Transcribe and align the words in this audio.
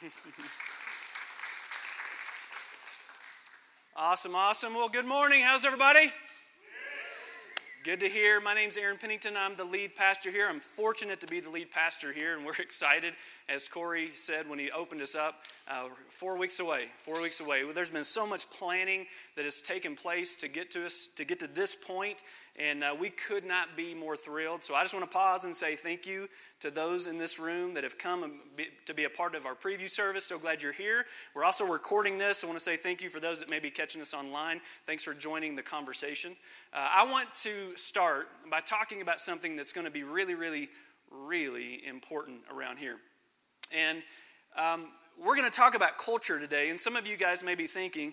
awesome, 3.96 4.34
awesome. 4.34 4.72
Well, 4.72 4.88
good 4.88 5.04
morning. 5.04 5.42
How's 5.42 5.66
everybody? 5.66 6.10
Good 7.84 8.00
to 8.00 8.08
hear. 8.08 8.40
My 8.40 8.54
name's 8.54 8.78
Aaron 8.78 8.96
Pennington. 8.96 9.34
I'm 9.36 9.56
the 9.56 9.64
lead 9.64 9.94
pastor 9.94 10.30
here. 10.30 10.48
I'm 10.48 10.60
fortunate 10.60 11.20
to 11.20 11.26
be 11.26 11.40
the 11.40 11.50
lead 11.50 11.70
pastor 11.70 12.14
here, 12.14 12.34
and 12.34 12.46
we're 12.46 12.52
excited, 12.60 13.12
as 13.46 13.68
Corey 13.68 14.08
said 14.14 14.48
when 14.48 14.58
he 14.58 14.70
opened 14.70 15.02
us 15.02 15.14
up, 15.14 15.34
uh, 15.68 15.88
four 16.08 16.38
weeks 16.38 16.60
away. 16.60 16.86
Four 16.96 17.20
weeks 17.20 17.40
away. 17.40 17.64
Well, 17.64 17.74
there's 17.74 17.90
been 17.90 18.04
so 18.04 18.26
much 18.26 18.50
planning 18.52 19.04
that 19.36 19.44
has 19.44 19.60
taken 19.60 19.96
place 19.96 20.34
to 20.36 20.48
get 20.48 20.70
to 20.70 20.86
us, 20.86 21.08
to 21.16 21.26
get 21.26 21.40
to 21.40 21.46
this 21.46 21.84
point, 21.84 22.22
and 22.58 22.82
uh, 22.84 22.94
we 22.98 23.10
could 23.10 23.44
not 23.44 23.76
be 23.76 23.94
more 23.94 24.16
thrilled. 24.16 24.62
So 24.62 24.74
I 24.74 24.82
just 24.82 24.94
want 24.94 25.06
to 25.06 25.12
pause 25.12 25.44
and 25.44 25.54
say 25.54 25.76
thank 25.76 26.06
you 26.06 26.28
to 26.60 26.70
those 26.70 27.06
in 27.06 27.18
this 27.18 27.38
room 27.38 27.74
that 27.74 27.84
have 27.84 27.96
come 27.96 28.40
to 28.86 28.94
be 28.94 29.04
a 29.04 29.10
part 29.10 29.34
of 29.34 29.46
our 29.46 29.54
preview 29.54 29.88
service. 29.88 30.26
So 30.26 30.38
glad 30.38 30.62
you're 30.62 30.72
here. 30.72 31.04
We're 31.34 31.44
also 31.44 31.64
recording 31.64 32.18
this. 32.18 32.44
I 32.44 32.46
want 32.46 32.58
to 32.58 32.62
say 32.62 32.76
thank 32.76 33.02
you 33.02 33.08
for 33.08 33.20
those 33.20 33.40
that 33.40 33.48
may 33.48 33.60
be 33.60 33.70
catching 33.70 34.02
us 34.02 34.12
online. 34.12 34.60
Thanks 34.84 35.04
for 35.04 35.14
joining 35.14 35.56
the 35.56 35.62
conversation. 35.62 36.32
Uh, 36.72 36.88
I 36.92 37.04
want 37.04 37.32
to 37.34 37.76
start 37.76 38.28
by 38.50 38.60
talking 38.60 39.00
about 39.00 39.20
something 39.20 39.56
that's 39.56 39.72
going 39.72 39.86
to 39.86 39.92
be 39.92 40.02
really, 40.02 40.34
really, 40.34 40.68
really 41.10 41.86
important 41.86 42.40
around 42.54 42.78
here. 42.78 42.96
And 43.74 44.02
um, 44.56 44.88
we're 45.18 45.36
going 45.36 45.50
to 45.50 45.56
talk 45.56 45.74
about 45.74 45.98
culture 45.98 46.38
today. 46.38 46.70
And 46.70 46.78
some 46.78 46.96
of 46.96 47.06
you 47.06 47.16
guys 47.16 47.44
may 47.44 47.54
be 47.54 47.66
thinking, 47.66 48.12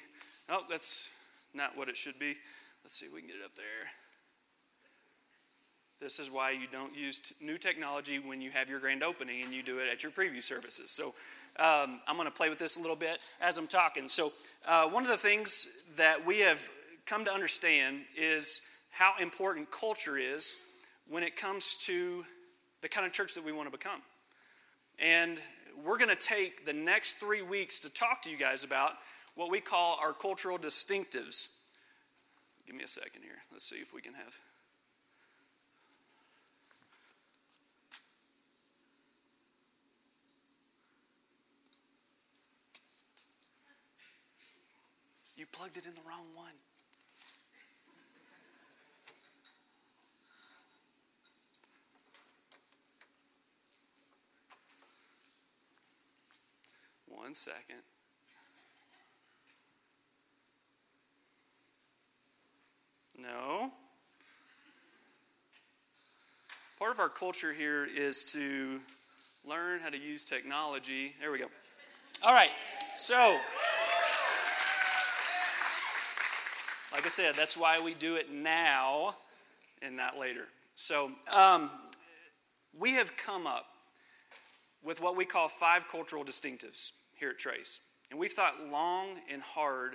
oh, 0.49 0.61
that's 0.69 1.13
not 1.53 1.77
what 1.77 1.89
it 1.89 1.97
should 1.97 2.19
be. 2.19 2.35
Let's 2.83 2.97
see 2.97 3.07
if 3.07 3.13
we 3.13 3.21
can 3.21 3.27
get 3.27 3.37
it 3.37 3.45
up 3.45 3.55
there. 3.55 3.89
This 5.99 6.19
is 6.19 6.29
why 6.31 6.51
you 6.51 6.67
don't 6.71 6.95
use 6.95 7.19
t- 7.19 7.45
new 7.45 7.57
technology 7.57 8.19
when 8.19 8.39
you 8.39 8.51
have 8.51 8.69
your 8.69 8.79
grand 8.79 9.01
opening 9.01 9.43
and 9.43 9.51
you 9.51 9.63
do 9.63 9.79
it 9.79 9.87
at 9.91 10.03
your 10.03 10.11
preview 10.11 10.43
services. 10.43 10.91
So 10.91 11.07
um, 11.59 11.99
I'm 12.07 12.15
going 12.15 12.27
to 12.27 12.33
play 12.33 12.49
with 12.49 12.59
this 12.59 12.77
a 12.77 12.81
little 12.81 12.95
bit 12.95 13.17
as 13.41 13.57
I'm 13.57 13.67
talking. 13.67 14.07
So, 14.07 14.29
uh, 14.67 14.87
one 14.89 15.03
of 15.03 15.09
the 15.09 15.17
things 15.17 15.95
that 15.97 16.23
we 16.23 16.41
have 16.41 16.61
come 17.07 17.25
to 17.25 17.31
understand 17.31 18.01
is 18.15 18.61
how 18.91 19.13
important 19.19 19.71
culture 19.71 20.17
is 20.17 20.55
when 21.09 21.23
it 21.23 21.35
comes 21.35 21.77
to 21.87 22.23
the 22.81 22.87
kind 22.87 23.07
of 23.07 23.13
church 23.13 23.33
that 23.33 23.43
we 23.43 23.51
want 23.51 23.71
to 23.71 23.75
become. 23.75 24.01
And 24.99 25.39
we're 25.83 25.97
going 25.97 26.15
to 26.15 26.27
take 26.27 26.65
the 26.65 26.73
next 26.73 27.13
three 27.13 27.41
weeks 27.41 27.79
to 27.81 27.93
talk 27.93 28.21
to 28.23 28.29
you 28.29 28.37
guys 28.37 28.63
about 28.63 28.93
what 29.35 29.49
we 29.49 29.59
call 29.59 29.97
our 30.01 30.13
cultural 30.13 30.57
distinctives. 30.57 31.71
Give 32.65 32.75
me 32.75 32.83
a 32.83 32.87
second 32.87 33.23
here. 33.23 33.37
Let's 33.51 33.67
see 33.67 33.77
if 33.77 33.93
we 33.93 34.01
can 34.01 34.13
have. 34.13 34.37
Plugged 45.57 45.77
it 45.77 45.87
in 45.87 45.93
the 45.93 46.01
wrong 46.07 46.25
one. 46.35 46.53
One 57.07 57.33
second. 57.33 57.81
No. 63.17 63.71
Part 66.77 66.91
of 66.91 66.99
our 66.99 67.09
culture 67.09 67.51
here 67.51 67.87
is 67.91 68.31
to 68.33 68.79
learn 69.49 69.79
how 69.79 69.89
to 69.89 69.97
use 69.97 70.23
technology. 70.23 71.13
There 71.19 71.31
we 71.31 71.39
go. 71.39 71.47
All 72.23 72.33
right. 72.33 72.51
So, 72.95 73.39
like 76.97 77.05
I 77.05 77.09
said, 77.09 77.35
that's 77.35 77.55
why 77.55 77.79
we 77.79 77.93
do 77.93 78.15
it 78.15 78.33
now 78.33 79.13
and 79.83 79.95
not 79.95 80.17
later. 80.17 80.45
So, 80.73 81.11
um, 81.37 81.69
we 82.75 82.93
have 82.93 83.15
come 83.15 83.45
up 83.45 83.67
with 84.83 84.99
what 84.99 85.15
we 85.15 85.23
call 85.23 85.47
five 85.47 85.87
cultural 85.87 86.23
distinctives 86.23 86.99
here 87.19 87.29
at 87.29 87.37
Trace. 87.37 87.91
And 88.09 88.19
we've 88.19 88.31
thought 88.31 88.55
long 88.71 89.09
and 89.31 89.43
hard 89.43 89.93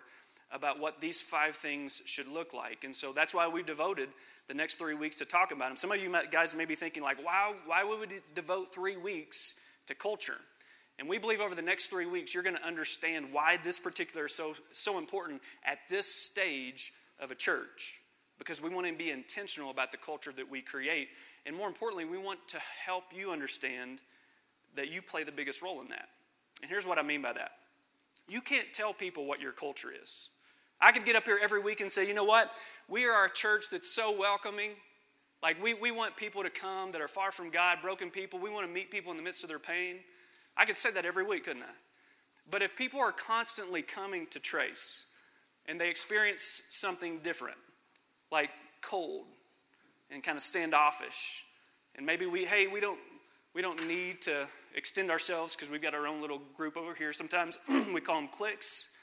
about 0.52 0.78
what 0.78 1.00
these 1.00 1.20
five 1.20 1.56
things 1.56 2.02
should 2.06 2.28
look 2.28 2.54
like. 2.54 2.84
And 2.84 2.94
so 2.94 3.12
that's 3.12 3.34
why 3.34 3.48
we've 3.48 3.66
devoted 3.66 4.08
the 4.46 4.54
next 4.54 4.76
three 4.76 4.94
weeks 4.94 5.18
to 5.18 5.24
talk 5.24 5.50
about 5.50 5.70
them. 5.70 5.76
Some 5.76 5.90
of 5.90 6.00
you 6.00 6.14
guys 6.30 6.54
may 6.54 6.66
be 6.66 6.76
thinking, 6.76 7.02
like, 7.02 7.24
wow, 7.24 7.56
why 7.66 7.82
would 7.82 7.98
we 7.98 8.20
devote 8.36 8.72
three 8.72 8.96
weeks 8.96 9.68
to 9.88 9.96
culture? 9.96 10.38
And 10.98 11.08
we 11.08 11.18
believe 11.18 11.40
over 11.40 11.54
the 11.54 11.62
next 11.62 11.88
three 11.88 12.06
weeks, 12.06 12.34
you're 12.34 12.42
going 12.42 12.56
to 12.56 12.66
understand 12.66 13.26
why 13.32 13.58
this 13.62 13.80
particular 13.80 14.26
is 14.26 14.34
so, 14.34 14.54
so 14.72 14.98
important 14.98 15.42
at 15.64 15.78
this 15.88 16.06
stage 16.06 16.92
of 17.20 17.30
a 17.30 17.34
church. 17.34 18.00
Because 18.38 18.62
we 18.62 18.74
want 18.74 18.86
to 18.86 18.92
be 18.92 19.10
intentional 19.10 19.70
about 19.70 19.92
the 19.92 19.98
culture 19.98 20.32
that 20.32 20.50
we 20.50 20.60
create. 20.60 21.08
And 21.46 21.56
more 21.56 21.68
importantly, 21.68 22.04
we 22.04 22.18
want 22.18 22.46
to 22.48 22.58
help 22.84 23.04
you 23.14 23.30
understand 23.30 24.00
that 24.74 24.92
you 24.92 25.02
play 25.02 25.24
the 25.24 25.32
biggest 25.32 25.62
role 25.62 25.80
in 25.80 25.88
that. 25.88 26.08
And 26.60 26.70
here's 26.70 26.86
what 26.86 26.98
I 26.98 27.02
mean 27.02 27.22
by 27.22 27.32
that 27.32 27.52
you 28.28 28.40
can't 28.40 28.72
tell 28.72 28.92
people 28.92 29.26
what 29.26 29.40
your 29.40 29.52
culture 29.52 29.88
is. 29.90 30.30
I 30.80 30.92
could 30.92 31.04
get 31.04 31.16
up 31.16 31.24
here 31.24 31.38
every 31.42 31.60
week 31.60 31.80
and 31.80 31.90
say, 31.90 32.06
you 32.08 32.14
know 32.14 32.24
what? 32.24 32.50
We 32.88 33.04
are 33.04 33.26
a 33.26 33.30
church 33.30 33.70
that's 33.70 33.88
so 33.88 34.18
welcoming. 34.18 34.72
Like, 35.42 35.62
we, 35.62 35.74
we 35.74 35.90
want 35.90 36.16
people 36.16 36.42
to 36.42 36.50
come 36.50 36.90
that 36.92 37.00
are 37.00 37.08
far 37.08 37.30
from 37.30 37.50
God, 37.50 37.78
broken 37.82 38.10
people. 38.10 38.38
We 38.38 38.50
want 38.50 38.66
to 38.66 38.72
meet 38.72 38.90
people 38.90 39.10
in 39.10 39.16
the 39.16 39.22
midst 39.22 39.44
of 39.44 39.48
their 39.48 39.58
pain. 39.58 39.96
I 40.56 40.64
could 40.64 40.76
say 40.76 40.90
that 40.92 41.04
every 41.04 41.24
week, 41.24 41.44
couldn't 41.44 41.62
I? 41.62 41.74
But 42.50 42.62
if 42.62 42.76
people 42.76 43.00
are 43.00 43.12
constantly 43.12 43.82
coming 43.82 44.26
to 44.30 44.40
Trace 44.40 45.14
and 45.66 45.80
they 45.80 45.88
experience 45.88 46.42
something 46.42 47.18
different, 47.18 47.58
like 48.30 48.50
cold 48.82 49.24
and 50.10 50.22
kind 50.22 50.36
of 50.36 50.42
standoffish, 50.42 51.44
and 51.96 52.04
maybe 52.04 52.26
we, 52.26 52.44
hey, 52.44 52.66
we 52.66 52.80
don't, 52.80 52.98
we 53.54 53.62
don't 53.62 53.86
need 53.86 54.22
to 54.22 54.46
extend 54.74 55.10
ourselves 55.10 55.54
because 55.54 55.70
we've 55.70 55.82
got 55.82 55.94
our 55.94 56.06
own 56.06 56.20
little 56.20 56.40
group 56.56 56.76
over 56.76 56.94
here. 56.94 57.12
Sometimes 57.12 57.58
we 57.94 58.00
call 58.00 58.20
them 58.20 58.28
cliques. 58.28 58.98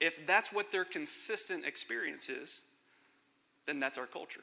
If 0.00 0.26
that's 0.26 0.52
what 0.52 0.70
their 0.70 0.84
consistent 0.84 1.66
experience 1.66 2.28
is, 2.28 2.76
then 3.66 3.80
that's 3.80 3.98
our 3.98 4.06
culture. 4.06 4.42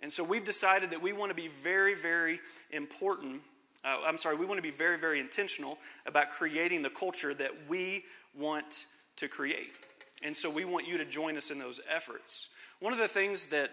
And 0.00 0.12
so 0.12 0.24
we've 0.28 0.44
decided 0.44 0.90
that 0.90 1.00
we 1.00 1.12
want 1.12 1.30
to 1.30 1.36
be 1.36 1.48
very, 1.48 1.94
very 1.94 2.40
important. 2.70 3.42
Uh, 3.84 3.98
I'm 4.06 4.16
sorry, 4.16 4.38
we 4.38 4.46
want 4.46 4.56
to 4.58 4.62
be 4.62 4.70
very, 4.70 4.98
very 4.98 5.20
intentional 5.20 5.76
about 6.06 6.30
creating 6.30 6.82
the 6.82 6.90
culture 6.90 7.34
that 7.34 7.50
we 7.68 8.04
want 8.34 8.86
to 9.16 9.28
create. 9.28 9.78
And 10.22 10.34
so 10.34 10.52
we 10.52 10.64
want 10.64 10.88
you 10.88 10.96
to 10.98 11.04
join 11.04 11.36
us 11.36 11.50
in 11.50 11.58
those 11.58 11.80
efforts. 11.94 12.54
One 12.80 12.92
of 12.92 12.98
the 12.98 13.08
things 13.08 13.50
that 13.50 13.68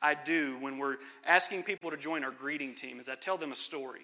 I 0.00 0.14
do 0.14 0.56
when 0.60 0.78
we're 0.78 0.96
asking 1.26 1.64
people 1.64 1.90
to 1.90 1.96
join 1.96 2.22
our 2.22 2.30
greeting 2.30 2.74
team 2.74 3.00
is 3.00 3.08
I 3.08 3.16
tell 3.20 3.36
them 3.36 3.50
a 3.50 3.56
story. 3.56 4.02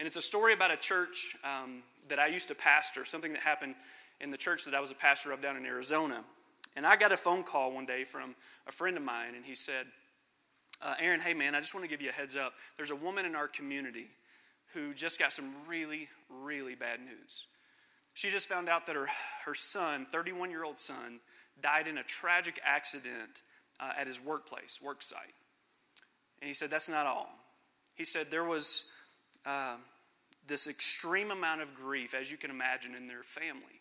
And 0.00 0.06
it's 0.06 0.16
a 0.16 0.22
story 0.22 0.52
about 0.52 0.72
a 0.72 0.76
church 0.76 1.36
um, 1.44 1.82
that 2.08 2.18
I 2.18 2.26
used 2.26 2.48
to 2.48 2.54
pastor, 2.54 3.04
something 3.04 3.32
that 3.32 3.42
happened 3.42 3.76
in 4.20 4.30
the 4.30 4.36
church 4.36 4.64
that 4.64 4.74
I 4.74 4.80
was 4.80 4.90
a 4.90 4.94
pastor 4.96 5.32
of 5.32 5.40
down 5.40 5.56
in 5.56 5.64
Arizona. 5.64 6.24
And 6.74 6.84
I 6.84 6.96
got 6.96 7.12
a 7.12 7.16
phone 7.16 7.44
call 7.44 7.72
one 7.72 7.86
day 7.86 8.04
from 8.04 8.34
a 8.66 8.72
friend 8.72 8.96
of 8.96 9.02
mine, 9.02 9.34
and 9.36 9.44
he 9.44 9.54
said, 9.54 9.86
uh, 10.84 10.94
Aaron, 11.00 11.20
hey 11.20 11.32
man, 11.32 11.54
I 11.54 11.60
just 11.60 11.74
want 11.74 11.84
to 11.84 11.90
give 11.90 12.02
you 12.02 12.10
a 12.10 12.12
heads 12.12 12.36
up. 12.36 12.52
There's 12.76 12.90
a 12.90 12.96
woman 12.96 13.24
in 13.24 13.34
our 13.34 13.48
community 13.48 14.08
who 14.74 14.92
just 14.92 15.18
got 15.18 15.32
some 15.32 15.52
really, 15.68 16.08
really 16.28 16.74
bad 16.74 17.00
news. 17.00 17.46
She 18.14 18.30
just 18.30 18.48
found 18.48 18.68
out 18.68 18.86
that 18.86 18.96
her, 18.96 19.06
her 19.44 19.54
son, 19.54 20.06
31 20.06 20.50
year 20.50 20.64
old 20.64 20.78
son, 20.78 21.20
died 21.60 21.88
in 21.88 21.98
a 21.98 22.02
tragic 22.02 22.58
accident 22.64 23.42
uh, 23.80 23.92
at 23.98 24.06
his 24.06 24.24
workplace, 24.26 24.80
work 24.82 25.02
site. 25.02 25.34
And 26.40 26.48
he 26.48 26.54
said, 26.54 26.70
That's 26.70 26.90
not 26.90 27.06
all. 27.06 27.28
He 27.94 28.04
said 28.04 28.26
there 28.30 28.44
was 28.44 28.98
uh, 29.44 29.76
this 30.46 30.68
extreme 30.68 31.30
amount 31.30 31.62
of 31.62 31.74
grief, 31.74 32.14
as 32.14 32.30
you 32.30 32.36
can 32.36 32.50
imagine, 32.50 32.94
in 32.94 33.06
their 33.06 33.22
family. 33.22 33.80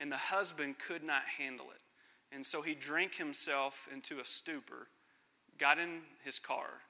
And 0.00 0.10
the 0.10 0.16
husband 0.16 0.76
could 0.78 1.04
not 1.04 1.22
handle 1.38 1.66
it. 1.72 1.80
And 2.34 2.44
so 2.44 2.62
he 2.62 2.74
drank 2.74 3.16
himself 3.16 3.88
into 3.92 4.18
a 4.18 4.24
stupor, 4.24 4.88
got 5.58 5.78
in 5.78 6.00
his 6.24 6.38
car, 6.38 6.82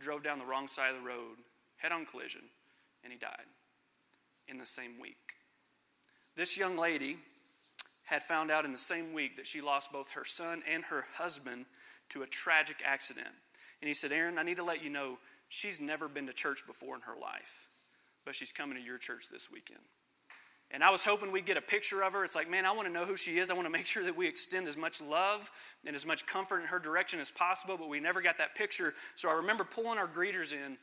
drove 0.00 0.22
down 0.22 0.38
the 0.38 0.46
wrong 0.46 0.66
side 0.66 0.94
of 0.94 1.02
the 1.02 1.08
road, 1.08 1.36
head 1.76 1.92
on 1.92 2.06
collision, 2.06 2.42
and 3.06 3.12
he 3.12 3.18
died 3.20 3.46
in 4.48 4.58
the 4.58 4.66
same 4.66 5.00
week. 5.00 5.36
This 6.34 6.58
young 6.58 6.76
lady 6.76 7.16
had 8.06 8.20
found 8.20 8.50
out 8.50 8.64
in 8.64 8.72
the 8.72 8.78
same 8.78 9.14
week 9.14 9.36
that 9.36 9.46
she 9.46 9.60
lost 9.60 9.92
both 9.92 10.14
her 10.14 10.24
son 10.24 10.62
and 10.68 10.84
her 10.86 11.04
husband 11.16 11.66
to 12.08 12.22
a 12.22 12.26
tragic 12.26 12.76
accident. 12.84 13.28
And 13.80 13.86
he 13.86 13.94
said, 13.94 14.10
Aaron, 14.10 14.38
I 14.38 14.42
need 14.42 14.56
to 14.56 14.64
let 14.64 14.82
you 14.82 14.90
know 14.90 15.18
she's 15.48 15.80
never 15.80 16.08
been 16.08 16.26
to 16.26 16.32
church 16.32 16.66
before 16.66 16.96
in 16.96 17.02
her 17.02 17.14
life, 17.20 17.68
but 18.24 18.34
she's 18.34 18.52
coming 18.52 18.76
to 18.76 18.82
your 18.82 18.98
church 18.98 19.28
this 19.30 19.50
weekend. 19.52 19.80
And 20.72 20.82
I 20.82 20.90
was 20.90 21.04
hoping 21.04 21.30
we'd 21.30 21.46
get 21.46 21.56
a 21.56 21.62
picture 21.62 22.02
of 22.02 22.12
her. 22.12 22.24
It's 22.24 22.34
like, 22.34 22.50
man, 22.50 22.66
I 22.66 22.72
want 22.72 22.88
to 22.88 22.92
know 22.92 23.04
who 23.04 23.16
she 23.16 23.38
is. 23.38 23.52
I 23.52 23.54
want 23.54 23.66
to 23.66 23.72
make 23.72 23.86
sure 23.86 24.02
that 24.02 24.16
we 24.16 24.26
extend 24.26 24.66
as 24.66 24.76
much 24.76 25.00
love 25.00 25.48
and 25.86 25.94
as 25.94 26.04
much 26.04 26.26
comfort 26.26 26.58
in 26.58 26.66
her 26.66 26.80
direction 26.80 27.20
as 27.20 27.30
possible, 27.30 27.76
but 27.78 27.88
we 27.88 28.00
never 28.00 28.20
got 28.20 28.38
that 28.38 28.56
picture. 28.56 28.92
So 29.14 29.30
I 29.30 29.34
remember 29.34 29.62
pulling 29.62 29.98
our 29.98 30.08
greeters 30.08 30.52
in 30.52 30.76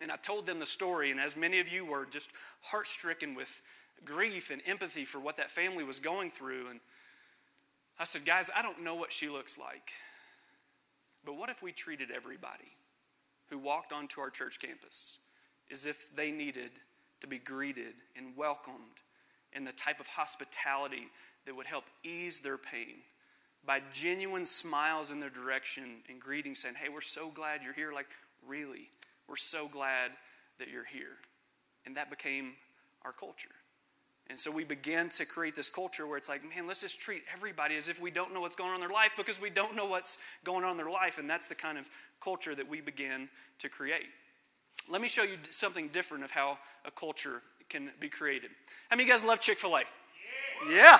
and 0.00 0.10
I 0.10 0.16
told 0.16 0.46
them 0.46 0.58
the 0.58 0.66
story. 0.66 1.10
And 1.10 1.20
as 1.20 1.36
many 1.36 1.60
of 1.60 1.68
you 1.68 1.84
were 1.84 2.06
just 2.06 2.32
heart 2.64 2.86
stricken 2.86 3.34
with 3.34 3.62
grief 4.04 4.50
and 4.50 4.62
empathy 4.66 5.04
for 5.04 5.18
what 5.20 5.36
that 5.36 5.50
family 5.50 5.84
was 5.84 6.00
going 6.00 6.30
through. 6.30 6.70
And 6.70 6.80
I 7.98 8.04
said, 8.04 8.24
Guys, 8.24 8.50
I 8.56 8.62
don't 8.62 8.82
know 8.82 8.94
what 8.94 9.12
she 9.12 9.28
looks 9.28 9.58
like, 9.58 9.90
but 11.24 11.36
what 11.36 11.50
if 11.50 11.62
we 11.62 11.72
treated 11.72 12.10
everybody 12.10 12.72
who 13.50 13.58
walked 13.58 13.92
onto 13.92 14.20
our 14.20 14.30
church 14.30 14.60
campus 14.60 15.20
as 15.70 15.86
if 15.86 16.14
they 16.14 16.30
needed 16.30 16.70
to 17.20 17.26
be 17.26 17.38
greeted 17.38 17.94
and 18.16 18.36
welcomed 18.36 19.02
in 19.52 19.64
the 19.64 19.72
type 19.72 20.00
of 20.00 20.06
hospitality 20.06 21.08
that 21.44 21.54
would 21.54 21.66
help 21.66 21.84
ease 22.04 22.40
their 22.40 22.56
pain 22.56 23.02
by 23.66 23.80
genuine 23.92 24.44
smiles 24.44 25.10
in 25.10 25.20
their 25.20 25.30
direction 25.30 25.98
and 26.08 26.20
greetings 26.20 26.60
saying, 26.60 26.76
Hey, 26.80 26.88
we're 26.88 27.00
so 27.00 27.30
glad 27.30 27.62
you're 27.62 27.74
here. 27.74 27.92
Like, 27.92 28.08
really, 28.46 28.88
we're 29.30 29.36
so 29.36 29.68
glad 29.68 30.10
that 30.58 30.68
you're 30.68 30.84
here. 30.84 31.16
And 31.86 31.96
that 31.96 32.10
became 32.10 32.54
our 33.04 33.12
culture. 33.12 33.48
And 34.28 34.38
so 34.38 34.54
we 34.54 34.64
began 34.64 35.08
to 35.10 35.24
create 35.24 35.54
this 35.54 35.70
culture 35.70 36.06
where 36.06 36.18
it's 36.18 36.28
like, 36.28 36.42
man, 36.42 36.66
let's 36.66 36.82
just 36.82 37.00
treat 37.00 37.22
everybody 37.32 37.76
as 37.76 37.88
if 37.88 38.00
we 38.00 38.10
don't 38.10 38.34
know 38.34 38.40
what's 38.40 38.56
going 38.56 38.70
on 38.70 38.76
in 38.76 38.80
their 38.80 38.90
life 38.90 39.12
because 39.16 39.40
we 39.40 39.48
don't 39.48 39.74
know 39.76 39.86
what's 39.86 40.24
going 40.44 40.64
on 40.64 40.72
in 40.72 40.76
their 40.76 40.90
life. 40.90 41.18
And 41.18 41.30
that's 41.30 41.48
the 41.48 41.54
kind 41.54 41.78
of 41.78 41.88
culture 42.22 42.54
that 42.54 42.68
we 42.68 42.80
began 42.80 43.28
to 43.58 43.68
create. 43.68 44.06
Let 44.90 45.00
me 45.00 45.08
show 45.08 45.22
you 45.22 45.36
something 45.50 45.88
different 45.88 46.24
of 46.24 46.32
how 46.32 46.58
a 46.84 46.90
culture 46.90 47.40
can 47.68 47.90
be 48.00 48.08
created. 48.08 48.50
How 48.88 48.96
many 48.96 49.04
of 49.04 49.08
you 49.08 49.14
guys 49.14 49.24
love 49.24 49.40
Chick 49.40 49.58
fil 49.58 49.76
A? 49.76 49.82
Yeah. 50.68 50.76
yeah. 50.76 50.98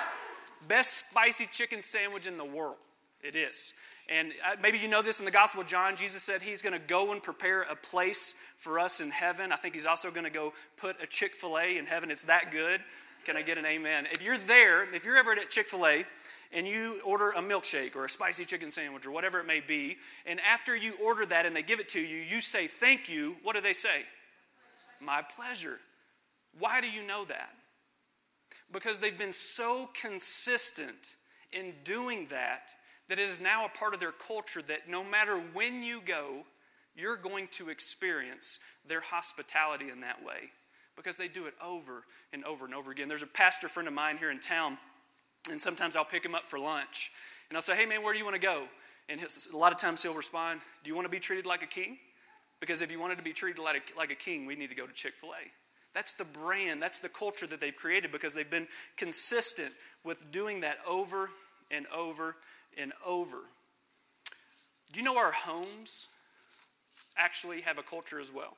Best 0.69 1.11
spicy 1.11 1.47
chicken 1.47 1.83
sandwich 1.83 2.26
in 2.26 2.37
the 2.37 2.44
world. 2.44 2.76
It 3.23 3.35
is. 3.35 3.75
And 4.11 4.33
uh, 4.45 4.57
maybe 4.61 4.79
you 4.79 4.89
know 4.89 5.03
this 5.03 5.21
in 5.21 5.25
the 5.25 5.31
Gospel 5.31 5.62
of 5.62 5.69
John. 5.69 5.95
Jesus 5.95 6.25
said 6.25 6.43
he's 6.43 6.62
going 6.62 6.79
to 6.79 6.87
go 6.87 7.12
and 7.12 7.23
prepare 7.23 7.62
a 7.62 7.77
place 7.77 8.45
for 8.59 8.81
us 8.81 9.01
in 9.01 9.11
heaven. 9.11 9.53
I 9.53 9.57
think 9.57 9.75
he's 9.75 9.87
also 9.87 10.11
going 10.11 10.25
to 10.25 10.33
go 10.33 10.53
put 10.77 11.01
a 11.01 11.07
Chick 11.07 11.31
fil 11.31 11.57
A 11.57 11.79
in 11.79 11.87
heaven. 11.87 12.11
It's 12.11 12.25
that 12.25 12.51
good. 12.51 12.81
Can 13.25 13.37
I 13.37 13.43
get 13.43 13.57
an 13.57 13.67
amen? 13.67 14.09
If 14.11 14.25
you're 14.25 14.37
there, 14.37 14.93
if 14.95 15.05
you're 15.05 15.17
ever 15.17 15.33
at 15.33 15.49
Chick 15.49 15.67
fil 15.67 15.87
A 15.87 16.05
and 16.53 16.67
you 16.67 17.01
order 17.07 17.31
a 17.31 17.41
milkshake 17.41 17.95
or 17.95 18.05
a 18.05 18.09
spicy 18.09 18.45
chicken 18.45 18.71
sandwich 18.71 19.07
or 19.07 19.12
whatever 19.12 19.39
it 19.39 19.47
may 19.47 19.61
be, 19.61 19.97
and 20.27 20.41
after 20.41 20.75
you 20.75 20.95
order 21.01 21.25
that 21.27 21.47
and 21.47 21.55
they 21.55 21.62
give 21.62 21.79
it 21.79 21.89
to 21.91 22.01
you, 22.01 22.17
you 22.17 22.41
say 22.41 22.67
thank 22.67 23.09
you, 23.09 23.37
what 23.45 23.55
do 23.55 23.62
they 23.62 23.73
say? 23.73 24.03
My 25.01 25.23
pleasure. 25.23 25.79
Why 26.59 26.81
do 26.81 26.91
you 26.91 27.07
know 27.07 27.25
that? 27.27 27.51
Because 28.73 28.99
they've 28.99 29.17
been 29.17 29.31
so 29.31 29.89
consistent 29.95 31.15
in 31.53 31.75
doing 31.85 32.27
that 32.31 32.73
that 33.11 33.19
it 33.19 33.29
is 33.29 33.41
now 33.41 33.67
a 33.67 33.69
part 33.69 33.93
of 33.93 33.99
their 33.99 34.12
culture 34.12 34.62
that 34.62 34.89
no 34.89 35.03
matter 35.03 35.37
when 35.53 35.83
you 35.83 36.01
go, 36.07 36.45
you're 36.95 37.17
going 37.17 37.49
to 37.49 37.69
experience 37.69 38.65
their 38.87 39.01
hospitality 39.01 39.91
in 39.91 40.01
that 40.03 40.25
way 40.25 40.53
because 40.97 41.17
they 41.17 41.27
do 41.27 41.47
it 41.47 41.55
over 41.62 42.05
and 42.33 42.45
over 42.45 42.65
and 42.65 42.73
over 42.73 42.93
again. 42.93 43.09
There's 43.09 43.25
a 43.25 43.27
pastor 43.27 43.67
friend 43.67 43.89
of 43.89 43.95
mine 43.95 44.17
here 44.17 44.31
in 44.31 44.39
town, 44.39 44.79
and 45.51 45.61
sometimes 45.61 45.97
I'll 45.97 46.05
pick 46.05 46.25
him 46.25 46.37
up 46.37 46.47
for 46.47 46.57
lunch, 46.57 47.11
and 47.49 47.57
I'll 47.57 47.62
say, 47.62 47.77
Hey, 47.77 47.85
man, 47.85 48.05
where 48.05 48.12
do 48.12 48.19
you 48.21 48.25
want 48.25 48.41
to 48.41 48.47
go? 48.47 48.67
And 49.09 49.21
a 49.21 49.57
lot 49.57 49.73
of 49.73 49.79
times 49.79 50.05
he'll 50.05 50.15
respond, 50.15 50.61
Do 50.85 50.89
you 50.89 50.95
want 50.95 51.07
to 51.07 51.11
be 51.11 51.19
treated 51.19 51.47
like 51.47 51.65
a 51.65 51.67
king? 51.67 51.99
Because 52.61 52.81
if 52.81 52.93
you 52.93 53.01
wanted 53.01 53.19
to 53.19 53.25
be 53.25 53.33
treated 53.33 53.61
like 53.61 53.93
a, 53.93 53.99
like 53.99 54.12
a 54.12 54.15
king, 54.15 54.47
we 54.47 54.55
need 54.55 54.69
to 54.69 54.77
go 54.77 54.87
to 54.87 54.93
Chick 54.93 55.15
fil 55.15 55.31
A. 55.31 55.51
That's 55.95 56.12
the 56.12 56.27
brand, 56.39 56.81
that's 56.81 57.01
the 57.01 57.09
culture 57.09 57.49
that 57.49 57.61
they've 57.61 57.75
created 57.75 58.12
because 58.12 58.37
they've 58.37 58.49
been 58.49 58.69
consistent 58.97 59.71
with 60.05 60.31
doing 60.31 60.61
that 60.61 60.79
over 60.87 61.31
and 61.73 61.87
over 61.89 62.37
and 62.79 62.93
over. 63.07 63.39
Do 64.93 65.01
you 65.01 65.05
know 65.05 65.19
our 65.19 65.33
homes 65.33 66.17
actually 67.17 67.61
have 67.63 67.79
a 67.79 67.83
culture 67.83 68.21
as 68.21 68.33
well? 68.35 68.57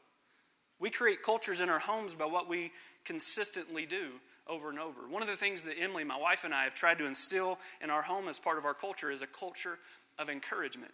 We 0.81 0.91
create 0.91 1.23
cultures 1.23 1.61
in 1.61 1.69
our 1.69 1.79
homes 1.79 2.15
by 2.15 2.27
what 2.27 2.49
we 2.49 2.73
consistently 3.05 3.87
do 3.87 4.09
over 4.49 4.71
and 4.71 4.79
over. 4.79 5.03
One 5.09 5.23
of 5.23 5.29
the 5.29 5.37
things 5.37 5.65
that 5.65 5.77
Emily, 5.79 6.05
my 6.05 6.19
wife, 6.19 6.45
and 6.45 6.53
I 6.53 6.65
have 6.65 6.75
tried 6.75 6.99
to 6.99 7.07
instill 7.07 7.59
in 7.81 7.91
our 7.91 8.03
home 8.03 8.29
as 8.29 8.39
part 8.39 8.59
of 8.59 8.65
our 8.65 8.75
culture 8.75 9.11
is 9.11 9.23
a 9.23 9.27
culture 9.27 9.79
of 10.19 10.29
encouragement 10.29 10.93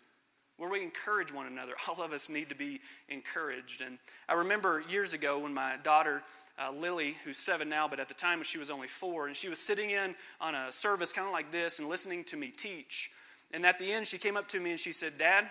where 0.59 0.69
we 0.69 0.83
encourage 0.83 1.33
one 1.33 1.47
another. 1.47 1.73
All 1.89 2.05
of 2.05 2.13
us 2.13 2.29
need 2.29 2.49
to 2.51 2.55
be 2.55 2.81
encouraged. 3.09 3.81
And 3.81 3.99
I 4.29 4.35
remember 4.35 4.83
years 4.89 5.15
ago 5.15 5.41
when 5.41 5.55
my 5.55 5.77
daughter, 5.83 6.23
uh, 6.59 6.73
Lily, 6.73 7.15
who's 7.25 7.37
seven 7.37 7.69
now, 7.69 7.87
but 7.87 8.01
at 8.01 8.09
the 8.09 8.15
time 8.15 8.43
she 8.43 8.59
was 8.59 8.71
only 8.71 8.89
four, 8.89 9.27
and 9.27 9.37
she 9.37 9.49
was 9.49 9.59
sitting 9.59 9.91
in 9.91 10.15
on 10.41 10.55
a 10.55 10.73
service 10.73 11.13
kind 11.13 11.27
of 11.27 11.33
like 11.33 11.51
this 11.51 11.79
and 11.79 11.89
listening 11.89 12.25
to 12.25 12.37
me 12.37 12.49
teach. 12.49 13.13
And 13.53 13.65
at 13.65 13.79
the 13.79 13.91
end, 13.93 14.07
she 14.07 14.19
came 14.19 14.37
up 14.37 14.49
to 14.49 14.61
me 14.61 14.71
and 14.71 14.81
she 14.81 14.93
said, 14.93 15.13
Dad, 15.19 15.45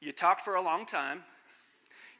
you 0.00 0.12
talked 0.12 0.40
for 0.40 0.56
a 0.56 0.62
long 0.62 0.84
time. 0.84 1.22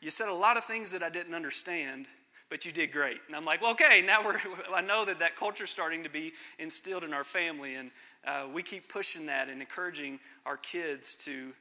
You 0.00 0.10
said 0.10 0.28
a 0.28 0.34
lot 0.34 0.56
of 0.56 0.64
things 0.64 0.92
that 0.92 1.02
I 1.02 1.08
didn't 1.08 1.34
understand, 1.34 2.06
but 2.48 2.64
you 2.64 2.72
did 2.72 2.92
great. 2.92 3.18
And 3.26 3.34
I'm 3.34 3.44
like, 3.44 3.62
well, 3.62 3.72
okay, 3.72 4.04
now 4.06 4.24
we're, 4.24 4.38
I 4.74 4.82
know 4.82 5.04
that 5.04 5.18
that 5.18 5.36
culture's 5.36 5.70
starting 5.70 6.04
to 6.04 6.10
be 6.10 6.32
instilled 6.58 7.02
in 7.02 7.12
our 7.12 7.24
family. 7.24 7.74
And 7.74 7.90
uh, 8.24 8.46
we 8.52 8.62
keep 8.62 8.88
pushing 8.88 9.26
that 9.26 9.48
and 9.48 9.60
encouraging 9.60 10.20
our 10.44 10.58
kids 10.58 11.16
to, 11.24 11.52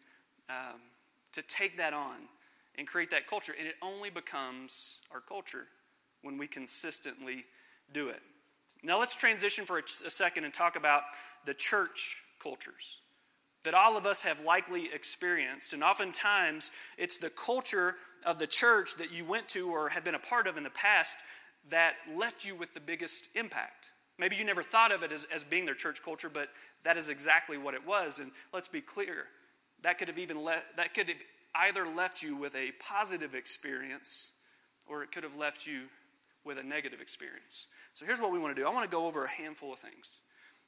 um, 0.50 0.80
to 1.32 1.42
take 1.48 1.78
that 1.78 1.94
on 1.94 2.18
and 2.78 2.86
create 2.86 3.10
that 3.12 3.28
culture. 3.28 3.54
And 3.58 3.68
it 3.68 3.76
only 3.82 4.10
becomes 4.10 5.08
our 5.14 5.22
culture 5.22 5.68
when 6.26 6.38
we 6.38 6.48
consistently 6.48 7.46
do 7.94 8.10
it. 8.10 8.22
Now, 8.84 9.00
let's 9.00 9.16
transition 9.16 9.66
for 9.66 9.78
a, 9.78 9.84
second 9.88 10.44
and 10.44 10.54
talk 10.54 10.76
about 10.76 11.04
the 11.46 11.54
church 11.54 12.22
cultures 12.42 13.00
that 13.64 13.74
all 13.74 13.98
of 13.98 14.06
us 14.06 14.24
have 14.24 14.44
likely 14.46 14.90
experienced. 14.94 15.74
And 15.74 15.84
oftentimes, 15.84 16.72
it's 16.98 17.18
the 17.18 17.32
culture 17.32 17.96
of 18.26 18.38
the 18.38 18.48
church 18.48 18.96
that 18.98 19.16
you 19.16 19.26
went 19.26 19.48
to 19.50 19.70
or 19.70 19.90
have 19.90 20.06
been 20.06 20.16
a 20.16 20.20
part 20.20 20.46
of 20.46 20.58
in 20.58 20.64
the 20.64 20.70
past 20.70 21.18
that 21.70 21.96
left 22.16 22.46
you 22.46 22.56
with 22.56 22.74
the 22.74 22.80
biggest 22.80 23.36
impact. 23.36 23.90
Maybe 24.20 24.36
you 24.36 24.46
never 24.46 24.62
thought 24.64 24.92
of 24.92 25.04
it 25.04 25.12
as, 25.12 25.26
as 25.34 25.44
being 25.44 25.66
their 25.66 25.74
church 25.74 26.04
culture, 26.04 26.30
but 26.32 26.50
that 26.84 26.96
is 26.96 27.10
exactly 27.10 27.58
what 27.58 27.74
it 27.74 27.86
was. 27.86 28.20
And 28.20 28.32
let's 28.54 28.68
be 28.68 28.82
clear 28.82 29.26
that 29.82 29.98
could 29.98 30.08
have 30.08 30.20
even 30.20 30.44
that 30.46 30.94
could 30.94 31.10
have 31.10 31.22
either 31.56 31.86
left 31.86 32.24
you 32.24 32.36
with 32.36 32.56
a 32.56 32.72
positive 32.88 33.34
experience 33.34 34.40
or 34.88 35.04
it 35.04 35.12
could 35.12 35.24
have 35.24 35.38
left 35.38 35.68
you 35.68 35.84
with 36.46 36.58
a 36.58 36.64
negative 36.64 37.02
experience. 37.02 37.68
So 37.94 38.06
here's 38.06 38.22
what 38.22 38.32
we 38.32 38.40
want 38.40 38.56
to 38.56 38.62
do 38.62 38.68
I 38.68 38.72
want 38.72 38.90
to 38.90 38.96
go 38.96 39.08
over 39.08 39.26
a 39.26 39.30
handful 39.30 39.74
of 39.74 39.80
things. 39.80 40.20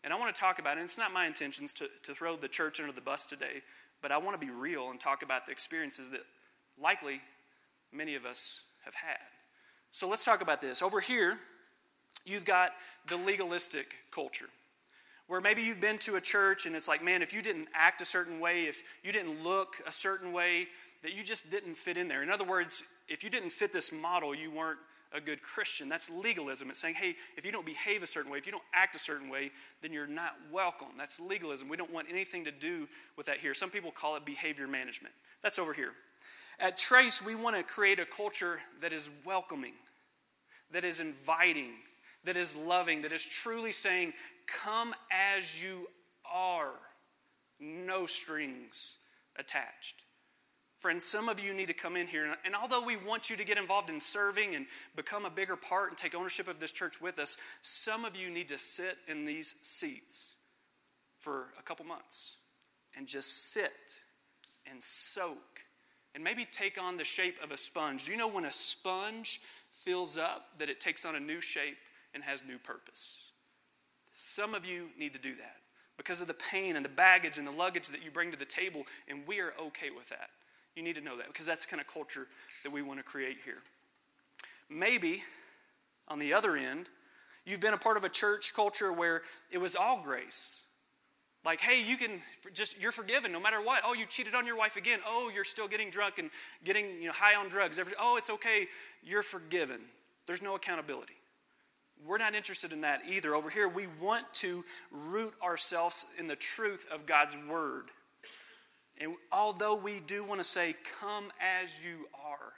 And 0.04 0.14
I 0.14 0.20
want 0.20 0.34
to 0.34 0.40
talk 0.40 0.60
about. 0.60 0.78
And 0.78 0.84
it's 0.84 0.98
not 0.98 1.12
my 1.12 1.26
intentions 1.26 1.74
to, 1.76 1.88
to 2.04 2.14
throw 2.14 2.36
the 2.36 2.48
church 2.48 2.80
under 2.80 2.94
the 2.94 3.02
bus 3.02 3.26
today, 3.26 3.62
but 4.02 4.12
I 4.12 4.18
want 4.18 4.40
to 4.40 4.46
be 4.46 4.52
real 4.52 4.90
and 4.90 5.00
talk 5.00 5.24
about 5.24 5.46
the 5.46 5.52
experiences 5.52 6.12
that 6.12 6.22
likely 6.82 7.20
many 7.92 8.16
of 8.16 8.26
us 8.26 8.72
have 8.86 8.94
had. 8.94 9.18
So 9.92 10.08
let's 10.08 10.24
talk 10.24 10.42
about 10.42 10.62
this. 10.62 10.82
Over 10.82 11.00
here, 11.00 11.38
You've 12.26 12.46
got 12.46 12.72
the 13.08 13.18
legalistic 13.18 13.86
culture, 14.12 14.50
where 15.28 15.42
maybe 15.42 15.62
you've 15.62 15.82
been 15.82 15.98
to 16.00 16.16
a 16.16 16.22
church 16.22 16.66
and 16.66 16.76
it's 16.76 16.88
like, 16.88 17.04
man, 17.04 17.22
if 17.22 17.34
you 17.34 17.42
didn't 17.42 17.68
act 17.74 18.02
a 18.02 18.06
certain 18.06 18.40
way, 18.40 18.64
if 18.64 18.84
you 19.04 19.12
didn't 19.12 19.44
look 19.44 19.76
a 19.88 19.92
certain 19.92 20.34
way, 20.34 20.68
that 21.04 21.14
you 21.14 21.24
just 21.24 21.52
didn't 21.52 21.76
fit 21.76 21.96
in 21.96 22.08
there. 22.08 22.24
In 22.24 22.30
other 22.30 22.44
words, 22.44 23.04
if 23.08 23.24
you 23.24 23.30
didn't 23.30 23.52
fit 23.52 23.72
this 23.72 23.94
model, 23.94 24.34
you 24.34 24.52
weren't 24.52 24.80
a 25.14 25.22
good 25.22 25.42
Christian. 25.42 25.90
That's 25.90 26.10
legalism. 26.10 26.70
It's 26.70 26.80
saying, 26.80 26.96
hey, 26.96 27.16
if 27.38 27.46
you 27.46 27.52
don't 27.52 27.66
behave 27.66 28.04
a 28.04 28.08
certain 28.08 28.32
way, 28.32 28.38
if 28.38 28.46
you 28.46 28.52
don't 28.52 28.64
act 28.74 28.96
a 28.96 29.00
certain 29.00 29.30
way, 29.30 29.52
then 29.82 29.94
you're 29.94 30.08
not 30.08 30.34
welcome. 30.52 30.90
That's 30.98 31.20
legalism. 31.20 31.70
We 31.70 31.78
don't 31.78 31.94
want 31.94 32.08
anything 32.10 32.46
to 32.46 32.52
do 32.52 32.88
with 33.16 33.26
that 33.28 33.38
here. 33.38 33.54
Some 33.54 33.70
people 33.70 33.92
call 33.92 34.16
it 34.16 34.26
behavior 34.26 34.68
management. 34.68 35.14
That's 35.42 35.60
over 35.60 35.74
here. 35.74 35.94
At 36.60 36.78
Trace, 36.78 37.26
we 37.26 37.36
want 37.36 37.56
to 37.56 37.64
create 37.64 38.00
a 38.00 38.06
culture 38.06 38.58
that 38.82 38.92
is 38.92 39.22
welcoming, 39.26 39.74
that 40.72 40.84
is 40.84 41.00
inviting, 41.00 41.72
that 42.24 42.36
is 42.36 42.58
loving, 42.58 43.04
that 43.04 43.12
is 43.12 43.26
truly 43.26 43.72
saying, 43.72 44.14
Come 44.48 44.94
as 45.12 45.64
you 45.64 45.88
are, 46.34 46.74
no 47.60 48.06
strings 48.06 49.04
attached. 49.38 50.04
Friends, 50.78 51.04
some 51.04 51.28
of 51.28 51.40
you 51.40 51.54
need 51.54 51.68
to 51.68 51.74
come 51.74 51.96
in 51.96 52.06
here, 52.06 52.36
and 52.46 52.56
although 52.56 52.86
we 52.86 52.96
want 52.96 53.30
you 53.30 53.36
to 53.36 53.44
get 53.44 53.58
involved 53.58 53.90
in 53.90 54.00
serving 54.00 54.54
and 54.54 54.68
become 54.96 55.26
a 55.26 55.30
bigger 55.30 55.56
part 55.56 55.90
and 55.90 55.98
take 55.98 56.14
ownership 56.14 56.48
of 56.48 56.60
this 56.60 56.72
church 56.72 57.02
with 57.02 57.18
us, 57.18 57.38
some 57.62 58.06
of 58.06 58.16
you 58.16 58.30
need 58.30 58.48
to 58.50 58.60
sit 58.60 58.96
in 59.08 59.26
these 59.26 59.48
seats 59.48 60.36
for 61.18 61.48
a 61.60 61.64
couple 61.64 61.84
months 61.84 62.44
and 62.96 63.08
just 63.08 63.52
sit 63.52 64.00
and 64.70 64.82
soak 64.82 65.62
and 66.14 66.24
maybe 66.24 66.46
take 66.46 66.80
on 66.82 66.96
the 66.96 67.04
shape 67.04 67.36
of 67.44 67.52
a 67.52 67.58
sponge. 67.58 68.06
Do 68.06 68.12
you 68.12 68.18
know 68.18 68.30
when 68.30 68.46
a 68.46 68.52
sponge 68.52 69.42
fills 69.72 70.18
up 70.18 70.58
that 70.60 70.70
it 70.70 70.80
takes 70.80 71.06
on 71.06 71.16
a 71.16 71.20
new 71.20 71.42
shape? 71.42 71.78
and 72.18 72.24
has 72.24 72.44
new 72.44 72.58
purpose. 72.58 73.32
Some 74.12 74.56
of 74.56 74.66
you 74.66 74.88
need 74.98 75.14
to 75.14 75.20
do 75.20 75.36
that 75.36 75.58
because 75.98 76.20
of 76.20 76.28
the 76.28 76.34
pain 76.52 76.76
and 76.76 76.84
the 76.84 76.90
baggage 76.90 77.38
and 77.38 77.46
the 77.46 77.52
luggage 77.52 77.90
that 77.90 78.04
you 78.04 78.10
bring 78.10 78.32
to 78.32 78.38
the 78.38 78.46
table, 78.46 78.84
and 79.08 79.22
we 79.28 79.40
are 79.40 79.54
okay 79.68 79.92
with 79.96 80.10
that. 80.10 80.30
You 80.78 80.84
need 80.84 80.96
to 80.96 81.02
know 81.02 81.18
that 81.18 81.26
because 81.26 81.48
that's 81.48 81.66
the 81.66 81.72
kind 81.72 81.82
of 81.82 81.92
culture 81.92 82.28
that 82.64 82.72
we 82.72 82.84
want 82.84 83.00
to 83.00 83.04
create 83.04 83.38
here. 83.44 83.58
Maybe 84.70 85.24
on 86.08 86.20
the 86.20 86.34
other 86.34 86.56
end, 86.56 86.88
you've 87.48 87.62
been 87.62 87.74
a 87.74 87.80
part 87.80 87.98
of 87.98 88.04
a 88.04 88.10
church 88.10 88.54
culture 88.56 88.94
where 88.94 89.24
it 89.52 89.58
was 89.58 89.76
all 89.76 90.04
grace. 90.04 90.70
Like, 91.44 91.62
hey, 91.62 91.82
you 91.82 91.98
can 91.98 92.20
just, 92.54 92.80
you're 92.80 92.92
forgiven 92.92 93.32
no 93.32 93.40
matter 93.40 93.60
what. 93.60 93.82
Oh, 93.84 93.96
you 93.96 94.06
cheated 94.06 94.36
on 94.36 94.46
your 94.46 94.56
wife 94.56 94.78
again. 94.78 95.00
Oh, 95.04 95.32
you're 95.34 95.44
still 95.44 95.68
getting 95.68 95.90
drunk 95.90 96.20
and 96.20 96.30
getting 96.64 96.86
you 97.02 97.08
know, 97.08 97.14
high 97.16 97.34
on 97.34 97.50
drugs. 97.50 97.80
Oh, 98.00 98.18
it's 98.18 98.30
okay. 98.30 98.68
You're 99.04 99.24
forgiven. 99.24 99.80
There's 100.28 100.44
no 100.44 100.54
accountability. 100.54 101.16
We're 102.06 102.20
not 102.20 102.36
interested 102.36 102.72
in 102.72 102.82
that 102.82 103.02
either. 103.10 103.34
Over 103.34 103.50
here, 103.50 103.68
we 103.68 103.88
want 104.00 104.32
to 104.34 104.64
root 104.92 105.34
ourselves 105.42 106.18
in 106.20 106.28
the 106.28 106.36
truth 106.36 106.86
of 106.94 107.08
God's 107.08 107.36
word. 107.50 107.86
And 109.00 109.14
although 109.32 109.80
we 109.82 110.00
do 110.06 110.24
want 110.24 110.40
to 110.40 110.44
say, 110.44 110.74
Come 111.00 111.32
as 111.62 111.86
you 111.86 112.08
are, 112.26 112.54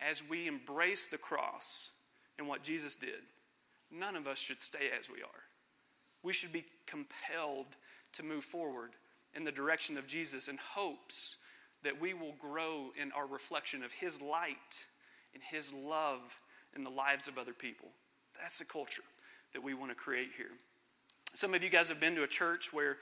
as 0.00 0.22
we 0.28 0.48
embrace 0.48 1.10
the 1.10 1.18
cross 1.18 2.02
and 2.38 2.48
what 2.48 2.62
Jesus 2.62 2.96
did, 2.96 3.20
none 3.90 4.16
of 4.16 4.26
us 4.26 4.40
should 4.40 4.62
stay 4.62 4.88
as 4.98 5.08
we 5.08 5.22
are. 5.22 5.44
We 6.22 6.32
should 6.32 6.52
be 6.52 6.64
compelled 6.86 7.66
to 8.12 8.22
move 8.22 8.44
forward 8.44 8.90
in 9.34 9.44
the 9.44 9.52
direction 9.52 9.96
of 9.96 10.08
Jesus 10.08 10.48
in 10.48 10.56
hopes 10.74 11.44
that 11.82 12.00
we 12.00 12.14
will 12.14 12.34
grow 12.40 12.90
in 13.00 13.12
our 13.12 13.26
reflection 13.26 13.84
of 13.84 13.92
His 13.92 14.20
light 14.20 14.84
and 15.34 15.42
His 15.42 15.72
love 15.72 16.40
in 16.74 16.82
the 16.82 16.90
lives 16.90 17.28
of 17.28 17.38
other 17.38 17.52
people. 17.52 17.88
That's 18.40 18.58
the 18.58 18.64
culture 18.64 19.02
that 19.52 19.62
we 19.62 19.74
want 19.74 19.92
to 19.92 19.96
create 19.96 20.30
here. 20.36 20.50
Some 21.32 21.54
of 21.54 21.62
you 21.62 21.70
guys 21.70 21.88
have 21.90 22.00
been 22.00 22.14
to 22.16 22.22
a 22.22 22.28
church 22.28 22.72
where, 22.72 22.96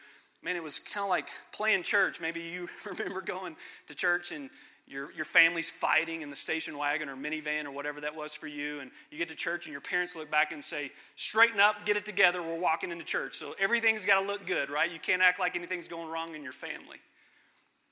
man, 0.45 0.57
it 0.57 0.63
was 0.63 0.79
kind 0.79 1.05
of 1.05 1.11
like 1.11 1.29
playing 1.53 1.83
church. 1.83 2.21
Maybe 2.21 2.41
you 2.41 2.69
remember 2.87 3.21
going 3.21 3.57
to 3.87 3.95
church 3.95 4.31
and 4.31 4.51
your, 4.87 5.11
your 5.13 5.25
family's 5.25 5.71
fighting 5.71 6.21
in 6.21 6.29
the 6.29 6.37
station 6.37 6.77
wagon 6.77 7.09
or 7.09 7.17
minivan 7.17 7.65
or 7.65 7.71
whatever 7.71 8.03
that 8.03 8.15
was 8.15 8.35
for 8.35 8.47
you, 8.47 8.81
and 8.81 8.91
you 9.11 9.17
get 9.17 9.29
to 9.29 9.37
church 9.37 9.65
and 9.65 9.73
your 9.73 9.81
parents 9.81 10.15
look 10.15 10.31
back 10.31 10.53
and 10.53 10.63
say, 10.63 10.91
Straighten 11.17 11.59
up, 11.59 11.87
get 11.87 11.97
it 11.97 12.05
together, 12.05 12.43
we're 12.43 12.61
walking 12.61 12.91
into 12.91 13.05
church. 13.05 13.35
So 13.35 13.55
everything's 13.59 14.05
got 14.05 14.21
to 14.21 14.27
look 14.27 14.45
good, 14.47 14.69
right? 14.69 14.93
You 14.93 14.99
can't 14.99 15.23
act 15.23 15.41
like 15.41 15.57
anything's 15.57 15.89
going 15.89 16.11
wrong 16.11 16.35
in 16.35 16.43
your 16.43 16.53
family. 16.53 16.99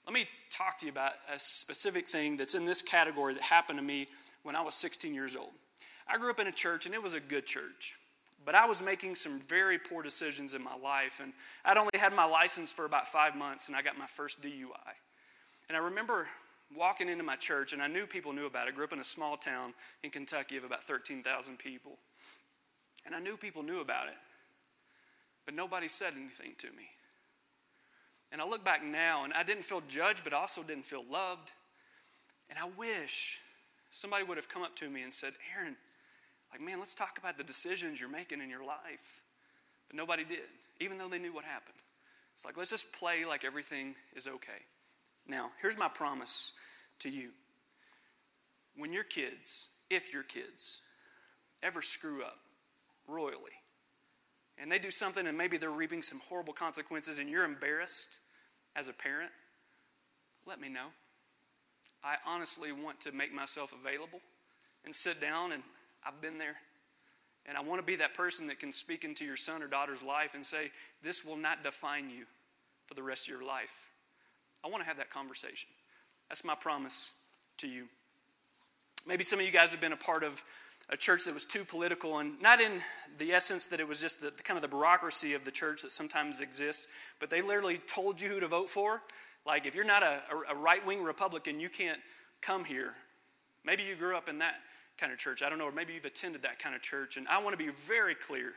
Let 0.04 0.12
me 0.12 0.26
talk 0.50 0.76
to 0.78 0.86
you 0.86 0.92
about 0.92 1.12
a 1.34 1.38
specific 1.38 2.06
thing 2.06 2.36
that's 2.36 2.54
in 2.54 2.66
this 2.66 2.82
category 2.82 3.32
that 3.34 3.42
happened 3.42 3.78
to 3.78 3.84
me 3.84 4.08
when 4.42 4.54
I 4.54 4.62
was 4.62 4.74
16 4.74 5.14
years 5.14 5.34
old. 5.34 5.52
I 6.06 6.18
grew 6.18 6.30
up 6.30 6.40
in 6.40 6.46
a 6.48 6.52
church, 6.52 6.84
and 6.84 6.94
it 6.94 7.02
was 7.02 7.14
a 7.14 7.20
good 7.20 7.46
church. 7.46 7.96
But 8.44 8.54
I 8.54 8.66
was 8.66 8.82
making 8.84 9.14
some 9.14 9.40
very 9.40 9.78
poor 9.78 10.02
decisions 10.02 10.54
in 10.54 10.64
my 10.64 10.76
life, 10.76 11.20
and 11.22 11.32
I'd 11.64 11.76
only 11.76 11.90
had 11.98 12.14
my 12.14 12.24
license 12.24 12.72
for 12.72 12.86
about 12.86 13.06
five 13.06 13.36
months, 13.36 13.68
and 13.68 13.76
I 13.76 13.82
got 13.82 13.98
my 13.98 14.06
first 14.06 14.42
DUI. 14.42 14.94
And 15.68 15.76
I 15.76 15.80
remember 15.80 16.26
walking 16.76 17.08
into 17.08 17.22
my 17.22 17.36
church, 17.36 17.72
and 17.72 17.80
I 17.80 17.86
knew 17.86 18.06
people 18.06 18.32
knew 18.32 18.46
about 18.46 18.66
it. 18.66 18.72
I 18.72 18.74
grew 18.74 18.84
up 18.84 18.92
in 18.92 18.98
a 18.98 19.04
small 19.04 19.36
town 19.36 19.74
in 20.02 20.10
Kentucky 20.10 20.56
of 20.56 20.64
about 20.64 20.82
13,000 20.82 21.58
people. 21.58 21.98
And 23.06 23.14
I 23.14 23.20
knew 23.20 23.36
people 23.36 23.62
knew 23.62 23.80
about 23.80 24.08
it, 24.08 24.16
but 25.44 25.54
nobody 25.54 25.88
said 25.88 26.12
anything 26.16 26.54
to 26.58 26.68
me. 26.68 26.88
And 28.30 28.40
I 28.40 28.48
look 28.48 28.64
back 28.64 28.84
now, 28.84 29.24
and 29.24 29.32
I 29.34 29.42
didn't 29.42 29.64
feel 29.64 29.82
judged, 29.88 30.24
but 30.24 30.32
also 30.32 30.62
didn't 30.62 30.86
feel 30.86 31.04
loved. 31.10 31.50
And 32.48 32.58
I 32.58 32.68
wish 32.78 33.40
somebody 33.90 34.24
would 34.24 34.38
have 34.38 34.48
come 34.48 34.62
up 34.62 34.74
to 34.76 34.88
me 34.88 35.02
and 35.02 35.12
said, 35.12 35.32
Aaron, 35.56 35.76
like, 36.52 36.60
man, 36.60 36.78
let's 36.78 36.94
talk 36.94 37.18
about 37.18 37.38
the 37.38 37.44
decisions 37.44 38.00
you're 38.00 38.10
making 38.10 38.40
in 38.40 38.50
your 38.50 38.64
life. 38.64 39.22
But 39.88 39.96
nobody 39.96 40.24
did, 40.24 40.40
even 40.80 40.98
though 40.98 41.08
they 41.08 41.18
knew 41.18 41.34
what 41.34 41.44
happened. 41.44 41.78
It's 42.34 42.44
like, 42.44 42.56
let's 42.56 42.70
just 42.70 42.98
play 42.98 43.24
like 43.24 43.44
everything 43.44 43.94
is 44.14 44.26
okay. 44.26 44.62
Now, 45.26 45.50
here's 45.60 45.78
my 45.78 45.88
promise 45.88 46.58
to 47.00 47.10
you. 47.10 47.30
When 48.76 48.92
your 48.92 49.04
kids, 49.04 49.82
if 49.90 50.12
your 50.12 50.22
kids, 50.22 50.88
ever 51.62 51.82
screw 51.82 52.22
up 52.22 52.38
royally, 53.06 53.52
and 54.58 54.70
they 54.70 54.78
do 54.78 54.90
something 54.90 55.26
and 55.26 55.36
maybe 55.36 55.56
they're 55.56 55.70
reaping 55.70 56.02
some 56.02 56.20
horrible 56.28 56.52
consequences 56.52 57.18
and 57.18 57.28
you're 57.28 57.44
embarrassed 57.44 58.18
as 58.76 58.88
a 58.88 58.92
parent, 58.92 59.30
let 60.46 60.60
me 60.60 60.68
know. 60.68 60.88
I 62.04 62.16
honestly 62.26 62.72
want 62.72 63.00
to 63.00 63.12
make 63.12 63.32
myself 63.32 63.72
available 63.72 64.20
and 64.84 64.94
sit 64.94 65.20
down, 65.20 65.52
and 65.52 65.62
I've 66.06 66.20
been 66.20 66.38
there. 66.38 66.56
And 67.46 67.56
I 67.56 67.60
want 67.60 67.80
to 67.80 67.86
be 67.86 67.96
that 67.96 68.14
person 68.14 68.46
that 68.48 68.60
can 68.60 68.70
speak 68.70 69.04
into 69.04 69.24
your 69.24 69.36
son 69.36 69.62
or 69.62 69.66
daughter's 69.68 70.02
life 70.02 70.34
and 70.34 70.44
say, 70.44 70.70
This 71.02 71.24
will 71.24 71.36
not 71.36 71.64
define 71.64 72.08
you 72.08 72.24
for 72.86 72.94
the 72.94 73.02
rest 73.02 73.28
of 73.28 73.34
your 73.34 73.46
life. 73.46 73.90
I 74.64 74.68
want 74.68 74.82
to 74.82 74.86
have 74.86 74.98
that 74.98 75.10
conversation. 75.10 75.70
That's 76.28 76.44
my 76.44 76.54
promise 76.54 77.30
to 77.58 77.68
you. 77.68 77.86
Maybe 79.08 79.24
some 79.24 79.40
of 79.40 79.44
you 79.44 79.50
guys 79.50 79.72
have 79.72 79.80
been 79.80 79.92
a 79.92 79.96
part 79.96 80.22
of 80.22 80.42
a 80.88 80.96
church 80.96 81.24
that 81.24 81.34
was 81.34 81.46
too 81.46 81.64
political, 81.68 82.18
and 82.18 82.40
not 82.42 82.60
in 82.60 82.72
the 83.18 83.32
essence 83.32 83.68
that 83.68 83.80
it 83.80 83.88
was 83.88 84.00
just 84.00 84.20
the 84.20 84.42
kind 84.42 84.56
of 84.56 84.62
the 84.62 84.68
bureaucracy 84.68 85.34
of 85.34 85.44
the 85.44 85.50
church 85.50 85.82
that 85.82 85.90
sometimes 85.90 86.40
exists, 86.40 86.92
but 87.18 87.30
they 87.30 87.40
literally 87.40 87.78
told 87.78 88.20
you 88.20 88.28
who 88.28 88.40
to 88.40 88.48
vote 88.48 88.68
for. 88.68 89.00
Like, 89.46 89.66
if 89.66 89.74
you're 89.74 89.86
not 89.86 90.02
a, 90.02 90.20
a 90.50 90.54
right 90.54 90.84
wing 90.86 91.02
Republican, 91.02 91.58
you 91.58 91.68
can't 91.68 92.00
come 92.40 92.64
here. 92.64 92.92
Maybe 93.64 93.82
you 93.82 93.96
grew 93.96 94.16
up 94.16 94.28
in 94.28 94.38
that 94.38 94.56
kind 95.02 95.12
of 95.12 95.18
church. 95.18 95.42
I 95.42 95.50
don't 95.50 95.58
know, 95.58 95.66
or 95.66 95.72
maybe 95.72 95.94
you've 95.94 96.04
attended 96.04 96.42
that 96.42 96.60
kind 96.60 96.76
of 96.76 96.80
church. 96.80 97.16
And 97.16 97.26
I 97.26 97.42
want 97.42 97.58
to 97.58 97.62
be 97.62 97.70
very 97.70 98.14
clear. 98.14 98.52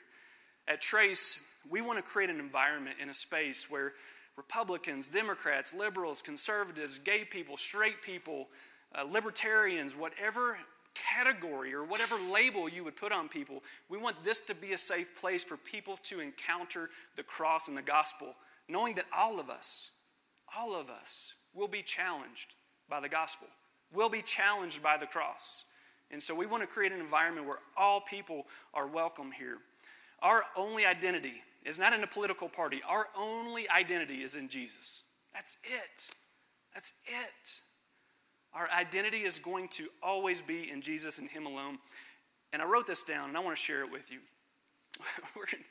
At 0.67 0.79
Trace, 0.79 1.65
we 1.71 1.81
want 1.81 1.97
to 1.97 2.03
create 2.03 2.29
an 2.29 2.39
environment 2.39 2.97
in 3.01 3.09
a 3.09 3.13
space 3.15 3.69
where 3.69 3.93
Republicans, 4.37 5.09
Democrats, 5.09 5.75
liberals, 5.75 6.21
conservatives, 6.21 6.99
gay 6.99 7.23
people, 7.27 7.57
straight 7.57 8.01
people, 8.03 8.47
uh, 8.93 9.03
libertarians, 9.11 9.95
whatever 9.95 10.55
category 10.93 11.73
or 11.73 11.83
whatever 11.83 12.15
label 12.31 12.69
you 12.69 12.83
would 12.83 12.95
put 12.95 13.11
on 13.11 13.27
people, 13.27 13.63
we 13.89 13.97
want 13.97 14.23
this 14.23 14.45
to 14.45 14.55
be 14.55 14.73
a 14.73 14.77
safe 14.77 15.19
place 15.19 15.43
for 15.43 15.57
people 15.57 15.97
to 16.03 16.19
encounter 16.19 16.89
the 17.15 17.23
cross 17.23 17.67
and 17.67 17.75
the 17.75 17.81
gospel, 17.81 18.35
knowing 18.69 18.93
that 18.93 19.05
all 19.15 19.39
of 19.39 19.49
us, 19.49 19.99
all 20.55 20.79
of 20.79 20.89
us 20.91 21.47
will 21.55 21.67
be 21.67 21.81
challenged 21.81 22.53
by 22.87 22.99
the 22.99 23.09
gospel, 23.09 23.47
will 23.91 24.09
be 24.09 24.21
challenged 24.21 24.83
by 24.83 24.95
the 24.95 25.07
cross. 25.07 25.64
And 26.15 26.23
so 26.23 26.33
we 26.33 26.47
want 26.47 26.63
to 26.63 26.73
create 26.73 26.93
an 26.93 27.01
environment 27.01 27.45
where 27.45 27.59
all 27.75 27.99
people 27.99 28.47
are 28.73 28.87
welcome 28.87 29.33
here. 29.33 29.57
Our 30.21 30.43
only 30.57 30.85
identity 30.85 31.33
is 31.65 31.77
not 31.77 31.91
in 31.91 32.01
a 32.03 32.07
political 32.07 32.47
party. 32.47 32.79
Our 32.87 33.07
only 33.19 33.67
identity 33.67 34.23
is 34.23 34.37
in 34.37 34.47
Jesus. 34.47 35.03
That's 35.33 35.57
it. 35.65 36.15
That's 36.73 37.01
it. 37.05 37.59
Our 38.53 38.69
identity 38.71 39.23
is 39.23 39.39
going 39.39 39.67
to 39.71 39.87
always 40.01 40.41
be 40.41 40.71
in 40.71 40.79
Jesus 40.79 41.19
and 41.19 41.29
Him 41.29 41.45
alone. 41.45 41.79
And 42.53 42.61
I 42.61 42.65
wrote 42.65 42.87
this 42.87 43.03
down 43.03 43.27
and 43.27 43.37
I 43.37 43.41
want 43.41 43.57
to 43.57 43.61
share 43.61 43.83
it 43.83 43.91
with 43.91 44.09
you. 44.09 44.19
we're, 45.35 45.43
in, 45.51 45.65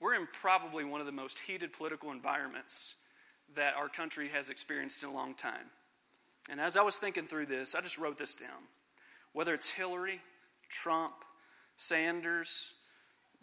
we're 0.00 0.14
in 0.14 0.26
probably 0.32 0.86
one 0.86 1.00
of 1.00 1.06
the 1.06 1.12
most 1.12 1.40
heated 1.40 1.74
political 1.74 2.10
environments 2.10 3.06
that 3.54 3.74
our 3.76 3.90
country 3.90 4.28
has 4.28 4.48
experienced 4.48 5.04
in 5.04 5.10
a 5.10 5.12
long 5.12 5.34
time. 5.34 5.66
And 6.50 6.58
as 6.58 6.78
I 6.78 6.82
was 6.82 6.98
thinking 6.98 7.24
through 7.24 7.44
this, 7.44 7.74
I 7.74 7.82
just 7.82 8.00
wrote 8.00 8.16
this 8.16 8.34
down. 8.34 8.62
Whether 9.34 9.52
it's 9.52 9.74
Hillary, 9.74 10.20
Trump, 10.70 11.12
Sanders, 11.76 12.80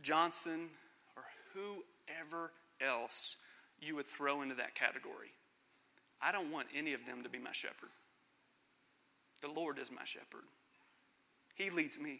Johnson, 0.01 0.69
or 1.15 1.23
whoever 1.53 2.51
else 2.81 3.43
you 3.79 3.95
would 3.95 4.05
throw 4.05 4.41
into 4.41 4.55
that 4.55 4.73
category. 4.73 5.33
I 6.21 6.31
don't 6.31 6.51
want 6.51 6.67
any 6.75 6.93
of 6.93 7.05
them 7.05 7.23
to 7.23 7.29
be 7.29 7.39
my 7.39 7.51
shepherd. 7.51 7.89
The 9.41 9.51
Lord 9.51 9.79
is 9.79 9.91
my 9.91 10.05
shepherd. 10.05 10.43
He 11.55 11.69
leads 11.69 12.01
me 12.01 12.19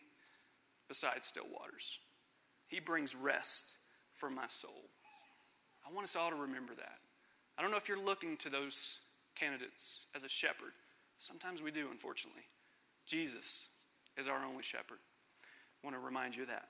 beside 0.88 1.24
still 1.24 1.46
waters. 1.58 2.00
He 2.68 2.80
brings 2.80 3.16
rest 3.16 3.78
for 4.14 4.30
my 4.30 4.48
soul. 4.48 4.90
I 5.88 5.94
want 5.94 6.04
us 6.04 6.16
all 6.16 6.30
to 6.30 6.36
remember 6.36 6.74
that. 6.76 6.98
I 7.58 7.62
don't 7.62 7.72
know 7.72 7.78
if 7.78 7.88
you're 7.88 8.04
looking 8.04 8.38
to 8.38 8.50
those 8.50 9.00
candidates 9.36 10.08
as 10.16 10.24
a 10.24 10.30
shepherd. 10.30 10.74
Sometimes 11.18 11.62
we 11.62 11.72
do, 11.72 11.88
unfortunately. 11.92 12.44
Jesus 13.12 13.68
is 14.18 14.30
our 14.30 14.44
only 14.46 14.64
shepherd. 14.64 15.00
I 15.44 15.88
want 15.88 15.98
to 15.98 16.06
remind 16.06 16.36
you 16.36 16.44
of 16.44 16.48
that. 16.48 16.70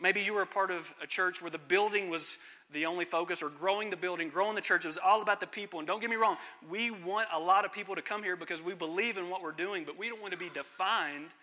Maybe 0.00 0.20
you 0.22 0.34
were 0.34 0.42
a 0.42 0.46
part 0.46 0.70
of 0.70 0.94
a 1.02 1.06
church 1.06 1.42
where 1.42 1.50
the 1.50 1.58
building 1.58 2.08
was 2.08 2.46
the 2.72 2.86
only 2.86 3.04
focus, 3.04 3.42
or 3.42 3.50
growing 3.58 3.90
the 3.90 3.96
building, 3.96 4.28
growing 4.28 4.54
the 4.54 4.60
church. 4.62 4.84
It 4.84 4.88
was 4.88 4.98
all 5.04 5.20
about 5.20 5.40
the 5.40 5.46
people. 5.46 5.80
And 5.80 5.88
don't 5.88 6.00
get 6.00 6.08
me 6.08 6.16
wrong, 6.16 6.36
we 6.70 6.90
want 6.90 7.28
a 7.34 7.38
lot 7.38 7.64
of 7.64 7.72
people 7.72 7.94
to 7.96 8.02
come 8.02 8.22
here 8.22 8.36
because 8.36 8.62
we 8.62 8.74
believe 8.74 9.18
in 9.18 9.28
what 9.28 9.42
we're 9.42 9.52
doing, 9.52 9.84
but 9.84 9.98
we 9.98 10.08
don't 10.08 10.20
want 10.20 10.32
to 10.32 10.38
be 10.38 10.48
defined 10.48 11.34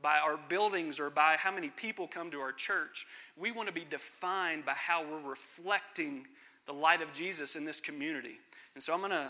by 0.00 0.18
our 0.24 0.38
buildings 0.48 1.00
or 1.00 1.10
by 1.10 1.34
how 1.36 1.52
many 1.52 1.68
people 1.70 2.06
come 2.06 2.30
to 2.30 2.38
our 2.38 2.52
church. 2.52 3.06
We 3.36 3.50
want 3.50 3.68
to 3.68 3.74
be 3.74 3.84
defined 3.90 4.64
by 4.64 4.74
how 4.74 5.04
we're 5.04 5.28
reflecting 5.28 6.26
the 6.66 6.72
light 6.72 7.02
of 7.02 7.12
Jesus 7.12 7.56
in 7.56 7.64
this 7.64 7.80
community. 7.80 8.36
And 8.74 8.82
so 8.82 8.94
I'm 8.94 9.00
going 9.00 9.10
to 9.10 9.28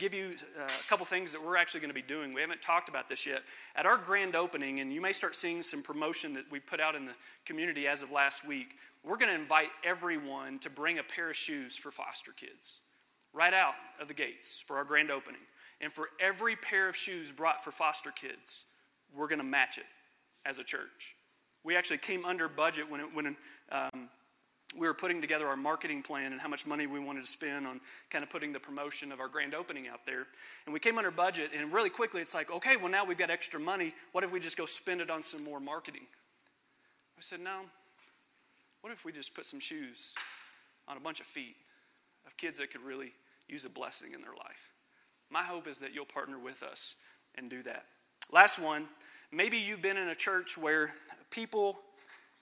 give 0.00 0.14
you 0.14 0.32
uh, 0.58 0.64
a 0.64 0.88
couple 0.88 1.04
things 1.04 1.32
that 1.34 1.44
we're 1.44 1.58
actually 1.58 1.80
going 1.80 1.90
to 1.90 1.94
be 1.94 2.00
doing. 2.00 2.32
We 2.32 2.40
haven't 2.40 2.62
talked 2.62 2.88
about 2.88 3.08
this 3.08 3.26
yet. 3.26 3.42
At 3.76 3.84
our 3.84 3.98
grand 3.98 4.34
opening, 4.34 4.80
and 4.80 4.90
you 4.90 5.02
may 5.02 5.12
start 5.12 5.34
seeing 5.34 5.62
some 5.62 5.82
promotion 5.82 6.32
that 6.34 6.50
we 6.50 6.58
put 6.58 6.80
out 6.80 6.94
in 6.94 7.04
the 7.04 7.12
community 7.44 7.86
as 7.86 8.02
of 8.02 8.10
last 8.10 8.48
week, 8.48 8.68
we're 9.04 9.18
going 9.18 9.28
to 9.28 9.40
invite 9.40 9.68
everyone 9.84 10.58
to 10.60 10.70
bring 10.70 10.98
a 10.98 11.02
pair 11.02 11.28
of 11.28 11.36
shoes 11.36 11.76
for 11.76 11.90
foster 11.90 12.32
kids 12.32 12.80
right 13.32 13.52
out 13.52 13.74
of 14.00 14.08
the 14.08 14.14
gates 14.14 14.60
for 14.66 14.76
our 14.76 14.84
grand 14.84 15.10
opening. 15.10 15.42
And 15.82 15.92
for 15.92 16.08
every 16.18 16.56
pair 16.56 16.88
of 16.88 16.96
shoes 16.96 17.30
brought 17.30 17.62
for 17.62 17.70
foster 17.70 18.10
kids, 18.10 18.76
we're 19.14 19.28
going 19.28 19.38
to 19.38 19.44
match 19.44 19.76
it 19.78 19.84
as 20.46 20.58
a 20.58 20.64
church. 20.64 21.14
We 21.62 21.76
actually 21.76 21.98
came 21.98 22.24
under 22.24 22.48
budget 22.48 22.90
when, 22.90 23.00
it, 23.00 23.06
when 23.14 23.36
um, 23.70 24.08
we 24.78 24.86
were 24.86 24.94
putting 24.94 25.20
together 25.20 25.46
our 25.46 25.56
marketing 25.56 26.02
plan 26.02 26.32
and 26.32 26.40
how 26.40 26.48
much 26.48 26.66
money 26.66 26.86
we 26.86 27.00
wanted 27.00 27.22
to 27.22 27.26
spend 27.26 27.66
on 27.66 27.80
kind 28.08 28.22
of 28.22 28.30
putting 28.30 28.52
the 28.52 28.60
promotion 28.60 29.10
of 29.10 29.18
our 29.18 29.28
grand 29.28 29.54
opening 29.54 29.88
out 29.88 30.06
there. 30.06 30.26
And 30.64 30.72
we 30.72 30.78
came 30.78 30.96
under 30.96 31.10
budget, 31.10 31.50
and 31.56 31.72
really 31.72 31.90
quickly 31.90 32.20
it's 32.20 32.34
like, 32.34 32.52
okay, 32.52 32.76
well, 32.76 32.90
now 32.90 33.04
we've 33.04 33.18
got 33.18 33.30
extra 33.30 33.58
money. 33.58 33.92
What 34.12 34.22
if 34.22 34.32
we 34.32 34.38
just 34.38 34.56
go 34.56 34.66
spend 34.66 35.00
it 35.00 35.10
on 35.10 35.22
some 35.22 35.44
more 35.44 35.58
marketing? 35.58 36.06
I 37.18 37.20
said, 37.20 37.40
no. 37.40 37.62
What 38.80 38.92
if 38.92 39.04
we 39.04 39.12
just 39.12 39.34
put 39.34 39.44
some 39.44 39.60
shoes 39.60 40.14
on 40.86 40.96
a 40.96 41.00
bunch 41.00 41.20
of 41.20 41.26
feet 41.26 41.56
of 42.26 42.36
kids 42.36 42.58
that 42.58 42.70
could 42.70 42.82
really 42.82 43.12
use 43.48 43.64
a 43.64 43.70
blessing 43.70 44.12
in 44.14 44.22
their 44.22 44.32
life? 44.32 44.70
My 45.30 45.42
hope 45.42 45.66
is 45.66 45.80
that 45.80 45.94
you'll 45.94 46.06
partner 46.06 46.38
with 46.38 46.62
us 46.62 47.02
and 47.36 47.50
do 47.50 47.62
that. 47.64 47.86
Last 48.32 48.64
one 48.64 48.86
maybe 49.32 49.58
you've 49.58 49.82
been 49.82 49.96
in 49.96 50.08
a 50.08 50.14
church 50.14 50.56
where 50.58 50.90
people 51.30 51.78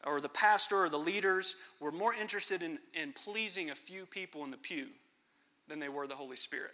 or 0.07 0.21
the 0.21 0.29
pastor 0.29 0.77
or 0.77 0.89
the 0.89 0.97
leaders 0.97 1.71
were 1.81 1.93
more 1.93 2.15
interested 2.15 2.63
in, 2.63 2.79
in 2.95 3.13
pleasing 3.13 3.71
a 3.71 3.75
few 3.75 4.07
people 4.07 4.45
in 4.45 4.51
the 4.51 4.57
pew 4.57 4.89
than 5.67 5.81
they 5.81 5.89
were 5.89 6.07
the 6.07 6.15
Holy 6.15 6.37
Spirit. 6.37 6.73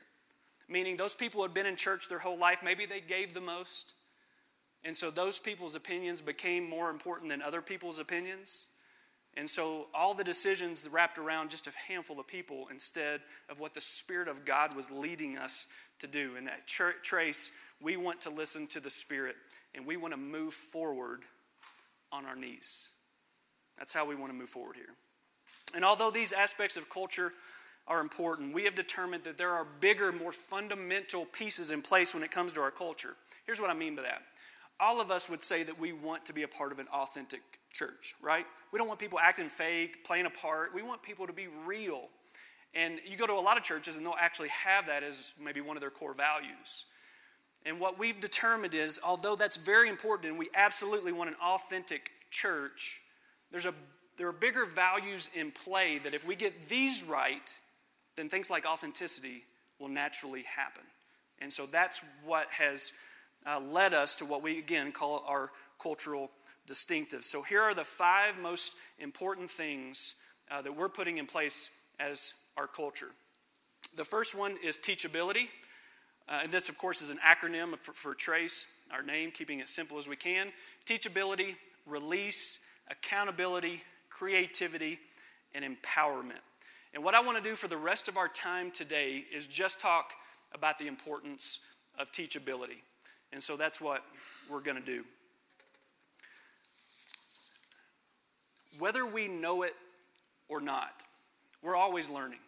Meaning, 0.69 0.97
those 0.97 1.15
people 1.15 1.43
had 1.43 1.55
been 1.55 1.67
in 1.67 1.77
church 1.77 2.09
their 2.09 2.19
whole 2.19 2.39
life, 2.39 2.63
maybe 2.65 2.87
they 2.87 3.01
gave 3.01 3.35
the 3.35 3.41
most. 3.41 3.95
And 4.85 4.97
so, 4.97 5.11
those 5.11 5.39
people's 5.39 5.75
opinions 5.75 6.21
became 6.21 6.69
more 6.69 6.91
important 6.91 7.31
than 7.31 7.43
other 7.43 7.61
people's 7.61 7.99
opinions. 7.99 8.71
And 9.37 9.49
so, 9.49 9.85
all 9.95 10.15
the 10.15 10.25
decisions 10.25 10.89
wrapped 10.91 11.19
around 11.19 11.51
just 11.51 11.67
a 11.67 11.73
handful 11.89 12.21
of 12.21 12.27
people 12.27 12.69
instead 12.71 13.21
of 13.51 13.59
what 13.59 13.75
the 13.75 13.81
Spirit 13.81 14.29
of 14.29 14.45
God 14.45 14.75
was 14.77 14.91
leading 14.91 15.37
us 15.37 15.73
to 15.99 16.07
do. 16.07 16.37
And 16.37 16.49
at 16.49 16.67
Trace, 16.67 17.59
we 17.81 17.97
want 17.97 18.21
to 18.23 18.31
listen 18.31 18.67
to 18.69 18.81
the 18.81 18.91
Spirit 18.91 19.37
and 19.75 19.87
we 19.87 19.97
want 19.97 20.15
to 20.15 20.19
move 20.19 20.53
forward 20.53 21.23
on 22.13 22.25
our 22.25 22.37
knees. 22.37 22.94
That's 23.79 23.93
how 23.93 24.09
we 24.09 24.15
want 24.15 24.33
to 24.33 24.39
move 24.39 24.49
forward 24.49 24.77
here. 24.77 24.95
And 25.75 25.85
although 25.85 26.11
these 26.11 26.33
aspects 26.33 26.77
of 26.77 26.89
culture 26.89 27.33
are 27.87 28.01
important, 28.01 28.55
we 28.55 28.65
have 28.65 28.75
determined 28.75 29.25
that 29.25 29.37
there 29.37 29.51
are 29.51 29.67
bigger, 29.81 30.13
more 30.13 30.33
fundamental 30.33 31.27
pieces 31.37 31.71
in 31.71 31.83
place 31.83 32.15
when 32.15 32.23
it 32.23 32.31
comes 32.31 32.53
to 32.53 32.61
our 32.61 32.71
culture. 32.71 33.15
Here's 33.47 33.61
what 33.61 33.71
I 33.71 33.75
mean 33.75 33.97
by 33.97 34.03
that. 34.03 34.23
All 34.81 35.01
of 35.01 35.11
us 35.11 35.29
would 35.31 35.43
say 35.43 35.63
that 35.63 35.79
we 35.79 35.93
want 35.93 36.25
to 36.27 36.33
be 36.33 36.43
a 36.43 36.49
part 36.49 36.73
of 36.73 36.79
an 36.79 36.87
authentic 36.93 37.41
church, 37.73 38.15
right? 38.23 38.47
We 38.73 38.79
don't 38.79 38.89
want 38.89 39.01
people 39.01 39.19
acting 39.19 39.49
fake, 39.49 40.05
playing 40.05 40.27
a 40.27 40.31
part. 40.31 40.75
We 40.75 40.83
want 40.83 41.03
people 41.03 41.27
to 41.27 41.33
be 41.33 41.47
real. 41.67 42.03
And 42.75 42.99
you 43.07 43.17
go 43.17 43.27
to 43.27 43.35
a 43.35 43.41
lot 43.41 43.57
of 43.57 43.63
churches 43.63 43.97
and 43.97 44.05
they'll 44.07 44.15
actually 44.19 44.49
have 44.49 44.87
that 44.87 45.03
as 45.03 45.33
maybe 45.43 45.61
one 45.61 45.77
of 45.77 45.81
their 45.81 45.91
core 45.91 46.15
values. 46.15 46.87
And 47.67 47.79
what 47.79 47.99
we've 47.99 48.19
determined 48.19 48.75
is, 48.75 49.01
although 49.07 49.37
that's 49.37 49.65
very 49.65 49.89
important 49.89 50.31
and 50.31 50.39
we 50.39 50.49
absolutely 50.55 51.13
want 51.13 51.31
an 51.31 51.37
authentic 51.43 52.11
church, 52.31 53.01
there's 53.55 53.67
a, 53.67 53.75
there 54.19 54.27
are 54.27 54.33
bigger 54.33 54.65
values 54.65 55.31
in 55.39 55.53
play 55.53 55.99
that 55.99 56.13
if 56.13 56.27
we 56.27 56.35
get 56.35 56.69
these 56.69 57.05
right, 57.09 57.55
then 58.17 58.29
things 58.29 58.51
like 58.51 58.67
authenticity 58.67 59.45
will 59.79 59.89
naturally 59.89 60.43
happen. 60.57 60.83
And 61.41 61.53
so 61.53 61.65
that's 61.65 62.21
what 62.27 62.49
has 62.51 63.01
uh, 63.47 63.61
led 63.61 63.95
us 63.95 64.17
to 64.17 64.25
what 64.25 64.43
we 64.43 64.59
again 64.59 64.91
call 64.91 65.23
our 65.29 65.51
cultural 65.81 66.31
distinctive. 66.67 67.23
So 67.23 67.45
here 67.45 67.61
are 67.61 67.75
the 67.75 67.85
five 67.85 68.41
most 68.43 68.77
important 68.99 69.49
things 69.49 70.21
uh, 70.51 70.61
that 70.63 70.77
we're 70.77 70.89
putting 70.89 71.19
in 71.19 71.27
place 71.27 71.81
as 72.01 72.49
our 72.57 72.67
culture. 72.67 73.13
The 73.97 74.05
first 74.05 74.37
one 74.37 74.57
is 74.65 74.79
teachability. 74.79 75.47
Uh, 76.29 76.41
and 76.43 76.51
this, 76.51 76.69
of 76.69 76.77
course, 76.77 77.03
is 77.03 77.11
an 77.11 77.19
acronym 77.19 77.79
for, 77.79 77.93
for 77.93 78.15
TRACE, 78.17 78.89
our 78.93 79.05
name, 79.05 79.31
keeping 79.31 79.61
it 79.61 79.69
simple 79.69 79.97
as 79.97 80.09
we 80.09 80.17
can. 80.17 80.49
Teachability, 80.87 81.55
release, 81.87 82.64
accountability, 82.91 83.83
creativity, 84.11 84.99
and 85.55 85.65
empowerment. 85.65 86.41
And 86.93 87.03
what 87.03 87.15
I 87.15 87.21
want 87.21 87.43
to 87.43 87.49
do 87.49 87.55
for 87.55 87.69
the 87.69 87.77
rest 87.77 88.09
of 88.09 88.17
our 88.17 88.29
time 88.29 88.71
today 88.71 89.25
is 89.33 89.47
just 89.47 89.81
talk 89.81 90.13
about 90.53 90.79
the 90.79 90.87
importance 90.87 91.75
of 91.99 92.13
teachability. 92.13 92.83
And 93.33 93.43
so 93.43 93.57
that's 93.57 93.81
what 93.81 94.03
we're 94.49 94.61
going 94.61 94.77
to 94.77 94.85
do. 94.85 95.05
Whether 98.79 99.07
we 99.07 99.29
know 99.29 99.63
it 99.63 99.73
or 100.49 100.61
not, 100.61 101.03
we're 101.63 101.77
always 101.77 102.09
learning. 102.09 102.39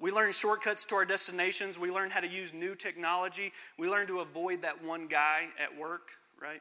We 0.00 0.10
learn 0.10 0.32
shortcuts 0.32 0.84
to 0.86 0.96
our 0.96 1.04
destinations. 1.04 1.78
We 1.78 1.90
learn 1.90 2.10
how 2.10 2.20
to 2.20 2.28
use 2.28 2.52
new 2.52 2.74
technology. 2.74 3.52
We 3.78 3.88
learn 3.88 4.06
to 4.08 4.18
avoid 4.18 4.62
that 4.62 4.82
one 4.84 5.06
guy 5.06 5.46
at 5.62 5.78
work, 5.78 6.10
right? 6.40 6.60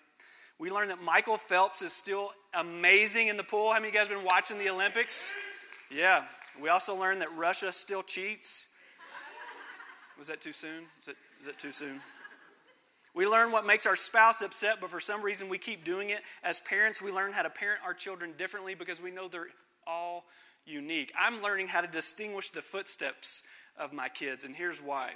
We 0.63 0.71
learned 0.71 0.91
that 0.91 1.03
Michael 1.03 1.35
Phelps 1.35 1.81
is 1.81 1.91
still 1.91 2.29
amazing 2.53 3.27
in 3.27 3.35
the 3.35 3.43
pool. 3.43 3.73
How 3.73 3.79
many 3.79 3.89
of 3.89 3.93
you 3.93 3.99
guys 3.99 4.07
been 4.07 4.23
watching 4.23 4.57
the 4.57 4.69
Olympics? 4.69 5.35
Yeah. 5.93 6.23
We 6.61 6.69
also 6.69 6.97
learned 6.97 7.19
that 7.19 7.27
Russia 7.35 7.69
still 7.73 8.01
cheats. 8.01 8.79
Was 10.17 10.29
that 10.29 10.39
too 10.39 10.53
soon? 10.53 10.85
Is 10.97 11.09
it, 11.09 11.17
is 11.41 11.47
it 11.47 11.59
too 11.59 11.73
soon? 11.73 11.99
We 13.13 13.27
learn 13.27 13.51
what 13.51 13.67
makes 13.67 13.85
our 13.85 13.97
spouse 13.97 14.41
upset, 14.41 14.77
but 14.79 14.89
for 14.89 15.01
some 15.01 15.21
reason 15.21 15.49
we 15.49 15.57
keep 15.57 15.83
doing 15.83 16.11
it. 16.11 16.21
As 16.45 16.61
parents, 16.61 17.01
we 17.01 17.11
learn 17.11 17.33
how 17.33 17.41
to 17.41 17.49
parent 17.49 17.81
our 17.85 17.93
children 17.93 18.31
differently 18.37 18.73
because 18.73 19.03
we 19.03 19.11
know 19.11 19.27
they're 19.27 19.47
all 19.85 20.23
unique. 20.65 21.11
I'm 21.19 21.43
learning 21.43 21.67
how 21.67 21.81
to 21.81 21.87
distinguish 21.87 22.51
the 22.51 22.61
footsteps 22.61 23.49
of 23.77 23.91
my 23.91 24.07
kids, 24.07 24.45
and 24.45 24.55
here's 24.55 24.79
why. 24.79 25.09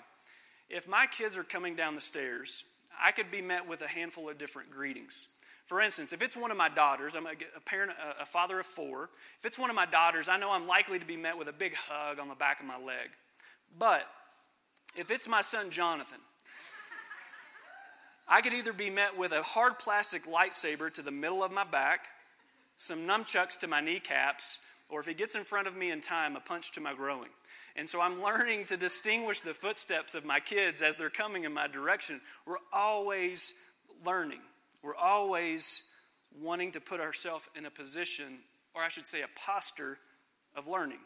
If 0.69 0.89
my 0.89 1.05
kids 1.09 1.37
are 1.37 1.43
coming 1.43 1.73
down 1.73 1.95
the 1.95 2.01
stairs, 2.01 2.65
I 3.01 3.13
could 3.13 3.31
be 3.31 3.41
met 3.41 3.65
with 3.65 3.81
a 3.81 3.87
handful 3.87 4.27
of 4.27 4.37
different 4.37 4.71
greetings. 4.71 5.35
For 5.67 5.81
instance, 5.81 6.13
if 6.13 6.21
it's 6.21 6.37
one 6.37 6.49
of 6.49 6.55
my 6.55 6.69
daughters, 6.69 7.13
I'm 7.13 7.25
a 7.25 7.33
parent, 7.65 7.91
a 8.21 8.25
father 8.25 8.57
of 8.57 8.65
four. 8.65 9.09
If 9.37 9.45
it's 9.45 9.59
one 9.59 9.69
of 9.69 9.75
my 9.75 9.85
daughters, 9.85 10.29
I 10.29 10.39
know 10.39 10.53
I'm 10.53 10.65
likely 10.65 10.97
to 10.97 11.05
be 11.05 11.17
met 11.17 11.37
with 11.37 11.49
a 11.49 11.53
big 11.53 11.75
hug 11.75 12.19
on 12.19 12.29
the 12.29 12.35
back 12.35 12.61
of 12.61 12.65
my 12.65 12.77
leg. 12.77 13.09
But 13.77 14.07
if 14.95 15.11
it's 15.11 15.27
my 15.27 15.41
son 15.41 15.69
Jonathan, 15.69 16.19
I 18.29 18.39
could 18.39 18.53
either 18.53 18.71
be 18.71 18.89
met 18.89 19.17
with 19.17 19.33
a 19.33 19.41
hard 19.41 19.77
plastic 19.77 20.21
lightsaber 20.21 20.91
to 20.93 21.01
the 21.01 21.11
middle 21.11 21.43
of 21.43 21.51
my 21.51 21.65
back, 21.65 22.07
some 22.77 22.99
nunchucks 22.99 23.59
to 23.59 23.67
my 23.67 23.81
kneecaps, 23.81 24.65
or 24.89 25.01
if 25.01 25.05
he 25.05 25.13
gets 25.13 25.35
in 25.35 25.43
front 25.43 25.67
of 25.67 25.75
me 25.75 25.91
in 25.91 25.99
time, 25.99 26.37
a 26.37 26.39
punch 26.39 26.71
to 26.75 26.81
my 26.81 26.93
growing. 26.93 27.29
And 27.75 27.89
so 27.89 28.01
I'm 28.01 28.23
learning 28.23 28.65
to 28.67 28.77
distinguish 28.77 29.41
the 29.41 29.53
footsteps 29.53 30.15
of 30.15 30.25
my 30.25 30.39
kids 30.39 30.81
as 30.81 30.95
they're 30.95 31.09
coming 31.09 31.43
in 31.43 31.53
my 31.53 31.67
direction. 31.67 32.21
We're 32.45 32.55
always 32.71 33.61
learning. 34.05 34.39
We're 34.83 34.95
always 34.95 35.93
wanting 36.39 36.71
to 36.71 36.81
put 36.81 36.99
ourselves 36.99 37.49
in 37.55 37.65
a 37.65 37.71
position, 37.71 38.39
or 38.75 38.81
I 38.81 38.89
should 38.89 39.07
say, 39.07 39.21
a 39.21 39.39
posture 39.39 39.97
of 40.55 40.67
learning. 40.67 40.99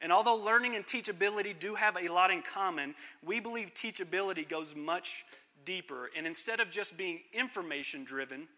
And 0.00 0.12
although 0.12 0.36
learning 0.36 0.74
and 0.74 0.84
teachability 0.84 1.56
do 1.56 1.74
have 1.74 1.96
a 1.96 2.12
lot 2.12 2.30
in 2.30 2.42
common, 2.42 2.94
we 3.24 3.38
believe 3.38 3.72
teachability 3.72 4.48
goes 4.48 4.74
much 4.74 5.24
deeper. 5.64 6.10
And 6.16 6.26
instead 6.26 6.58
of 6.58 6.70
just 6.70 6.98
being 6.98 7.20
information 7.32 8.04
driven, 8.04 8.48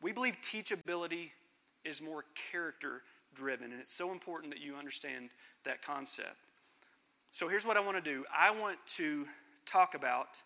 we 0.00 0.12
believe 0.12 0.40
teachability 0.40 1.30
is 1.84 2.00
more 2.02 2.24
character 2.50 3.02
driven. 3.34 3.72
And 3.72 3.80
it's 3.80 3.92
so 3.92 4.12
important 4.12 4.52
that 4.52 4.62
you 4.62 4.76
understand 4.76 5.28
that 5.64 5.82
concept. 5.82 6.36
So 7.30 7.48
here's 7.48 7.66
what 7.66 7.76
I 7.76 7.80
want 7.80 8.02
to 8.02 8.10
do 8.10 8.24
I 8.34 8.58
want 8.58 8.78
to 8.96 9.24
talk 9.66 9.94
about 9.94 10.42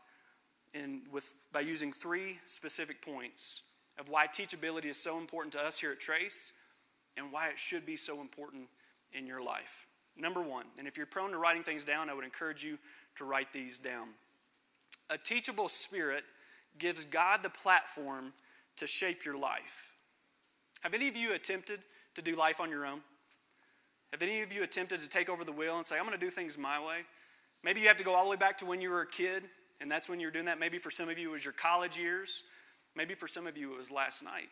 in, 0.74 1.02
with, 1.12 1.48
by 1.52 1.61
using 1.61 1.90
three 1.90 2.38
specific 2.44 3.02
points 3.02 3.62
of 3.98 4.08
why 4.08 4.26
teachability 4.26 4.87
is 4.87 4.96
so 4.96 5.18
important 5.18 5.52
to 5.52 5.61
us 5.61 5.78
here 5.78 5.92
at 5.92 6.00
Trace 6.00 6.58
and 7.16 7.26
why 7.30 7.48
it 7.48 7.58
should 7.58 7.85
be 7.85 7.96
so 7.96 8.20
important 8.20 8.64
in 9.12 9.26
your 9.26 9.42
life. 9.44 9.87
Number 10.16 10.42
one, 10.42 10.66
and 10.78 10.87
if 10.87 10.96
you're 10.96 11.06
prone 11.06 11.30
to 11.30 11.38
writing 11.38 11.62
things 11.62 11.85
down, 11.85 12.08
I 12.08 12.14
would 12.14 12.24
encourage 12.24 12.64
you 12.64 12.78
to 13.16 13.24
write 13.24 13.52
these 13.52 13.78
down. 13.78 14.08
A 15.11 15.18
teachable 15.18 15.68
spirit 15.68 16.24
gives 16.78 17.04
God 17.04 17.40
the 17.42 17.50
platform 17.50 18.32
to 18.76 18.87
shape 18.87 19.24
your 19.24 19.38
life. 19.38 19.92
Have 20.80 20.94
any 20.94 21.08
of 21.08 21.16
you 21.16 21.35
attempted 21.35 21.80
to 22.14 22.22
do 22.22 22.35
life 22.35 22.61
on 22.61 22.70
your 22.70 22.87
own? 22.87 23.00
Have 24.12 24.22
any 24.22 24.42
of 24.42 24.52
you 24.52 24.62
attempted 24.62 25.00
to 25.00 25.08
take 25.08 25.28
over 25.28 25.44
the 25.44 25.52
wheel 25.52 25.76
and 25.76 25.87
say, 25.87 25.96
I'm 25.98 26.06
going 26.06 26.18
to 26.18 26.24
do 26.24 26.30
things 26.30 26.58
my 26.58 26.78
way? 26.85 27.00
Maybe 27.62 27.80
you 27.80 27.88
have 27.88 27.96
to 27.98 28.04
go 28.04 28.14
all 28.14 28.24
the 28.24 28.30
way 28.30 28.37
back 28.37 28.58
to 28.58 28.66
when 28.66 28.80
you 28.80 28.90
were 28.90 29.02
a 29.02 29.06
kid 29.06 29.44
and 29.82 29.90
that's 29.90 30.08
when 30.08 30.20
you're 30.20 30.30
doing 30.30 30.44
that. 30.44 30.60
Maybe 30.60 30.78
for 30.78 30.90
some 30.90 31.08
of 31.08 31.18
you 31.18 31.30
it 31.30 31.32
was 31.32 31.44
your 31.44 31.52
college 31.52 31.98
years. 31.98 32.44
Maybe 32.94 33.14
for 33.14 33.26
some 33.26 33.48
of 33.48 33.58
you 33.58 33.72
it 33.74 33.76
was 33.76 33.90
last 33.90 34.22
night 34.22 34.48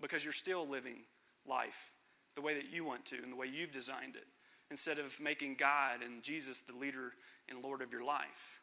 because 0.00 0.24
you're 0.24 0.32
still 0.32 0.66
living 0.66 1.00
life 1.46 1.90
the 2.34 2.40
way 2.40 2.54
that 2.54 2.72
you 2.72 2.82
want 2.82 3.04
to 3.06 3.16
and 3.16 3.30
the 3.30 3.36
way 3.36 3.46
you've 3.46 3.70
designed 3.70 4.16
it 4.16 4.26
instead 4.70 4.96
of 4.98 5.20
making 5.20 5.56
God 5.56 6.00
and 6.02 6.22
Jesus 6.22 6.60
the 6.60 6.74
leader 6.74 7.12
and 7.50 7.62
Lord 7.62 7.82
of 7.82 7.92
your 7.92 8.02
life. 8.02 8.60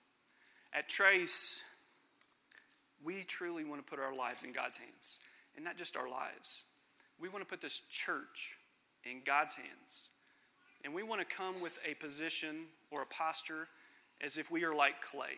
At 0.73 0.89
Trace, 0.89 1.79
we 3.03 3.23
truly 3.23 3.63
want 3.63 3.85
to 3.85 3.89
put 3.89 3.99
our 3.99 4.15
lives 4.15 4.43
in 4.43 4.53
God's 4.53 4.79
hands. 4.79 5.19
And 5.55 5.63
not 5.63 5.77
just 5.77 5.95
our 5.95 6.09
lives, 6.09 6.65
we 7.19 7.29
want 7.29 7.43
to 7.43 7.49
put 7.49 7.61
this 7.61 7.87
church 7.87 8.57
in 9.03 9.21
God's 9.23 9.55
hands. 9.55 10.09
And 10.83 10.93
we 10.93 11.03
want 11.03 11.27
to 11.27 11.35
come 11.35 11.61
with 11.61 11.77
a 11.87 11.93
position 11.93 12.65
or 12.89 13.03
a 13.03 13.05
posture 13.05 13.67
as 14.21 14.37
if 14.37 14.49
we 14.49 14.63
are 14.63 14.73
like 14.73 15.01
clay 15.01 15.35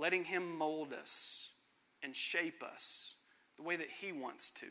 letting 0.00 0.24
Him 0.24 0.56
mold 0.56 0.92
us 0.92 1.52
and 2.02 2.16
shape 2.16 2.62
us 2.62 3.16
the 3.56 3.62
way 3.62 3.76
that 3.76 3.90
He 3.90 4.12
wants 4.12 4.50
to, 4.60 4.66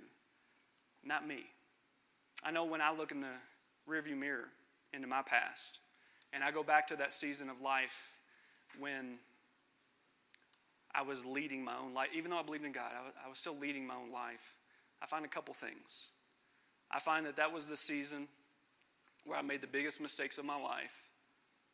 not 1.04 1.28
me. 1.28 1.44
I 2.44 2.52
know 2.52 2.66
when 2.66 2.82
I 2.82 2.94
look 2.94 3.12
in 3.12 3.20
the 3.20 3.28
rearview 3.88 4.18
mirror 4.18 4.50
into 4.92 5.08
my 5.08 5.22
past, 5.22 5.80
and 6.34 6.44
I 6.44 6.52
go 6.52 6.64
back 6.64 6.88
to 6.88 6.96
that 6.98 7.14
season 7.14 7.50
of 7.50 7.62
life 7.62 8.18
when 8.80 9.20
I 10.94 11.04
was 11.04 11.26
leading 11.26 11.64
my 11.64 11.76
own 11.82 11.94
life, 11.94 12.10
even 12.16 12.32
though 12.32 12.40
I 12.40 12.44
believed 12.44 12.66
in 12.66 12.72
God, 12.72 12.92
I 13.24 13.30
was 13.30 13.38
still 13.38 13.58
leading 13.58 13.86
my 13.86 13.96
own 13.96 14.12
life. 14.12 14.56
I 15.02 15.06
find 15.06 15.26
a 15.26 15.30
couple 15.30 15.54
things. 15.54 16.12
I 16.92 17.00
find 17.00 17.26
that 17.26 17.36
that 17.36 17.54
was 17.54 17.68
the 17.68 17.78
season 17.78 18.28
where 19.26 19.38
I 19.38 19.42
made 19.42 19.62
the 19.62 19.68
biggest 19.68 20.02
mistakes 20.02 20.38
of 20.38 20.46
my 20.46 20.60
life. 20.60 21.10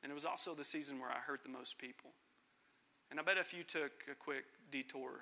And 0.04 0.12
it 0.12 0.15
was 0.15 0.26
also 0.26 0.54
the 0.54 0.65
season 0.65 1.00
where 1.00 1.10
I 1.10 1.20
hurt 1.26 1.44
the 1.44 1.50
most 1.50 1.80
people. 1.80 2.12
And 3.15 3.21
I 3.21 3.23
bet 3.23 3.38
if 3.38 3.54
you 3.54 3.63
took 3.63 3.93
a 4.12 4.13
quick 4.13 4.43
detour 4.71 5.21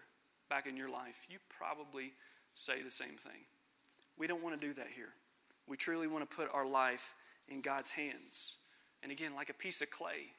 back 0.50 0.66
in 0.66 0.76
your 0.76 0.90
life, 0.90 1.28
you 1.30 1.38
probably 1.48 2.14
say 2.56 2.82
the 2.82 2.90
same 2.90 3.16
thing. 3.16 3.46
We 4.18 4.26
don't 4.26 4.42
want 4.42 4.60
to 4.60 4.68
do 4.68 4.74
that 4.74 4.88
here. 4.96 5.10
We 5.68 5.78
truly 5.78 6.08
want 6.08 6.28
to 6.28 6.36
put 6.36 6.50
our 6.56 6.68
life 6.68 7.14
in 7.48 7.62
God's 7.62 7.92
hands. 7.92 8.66
And 9.04 9.12
again, 9.12 9.36
like 9.36 9.52
a 9.52 9.54
piece 9.54 9.84
of 9.84 9.92
clay. 9.92 10.32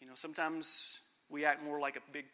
You 0.00 0.06
know, 0.06 0.14
sometimes 0.14 1.06
we 1.28 1.44
act 1.44 1.62
more 1.62 1.78
like 1.78 1.96
a 1.96 2.12
big, 2.14 2.24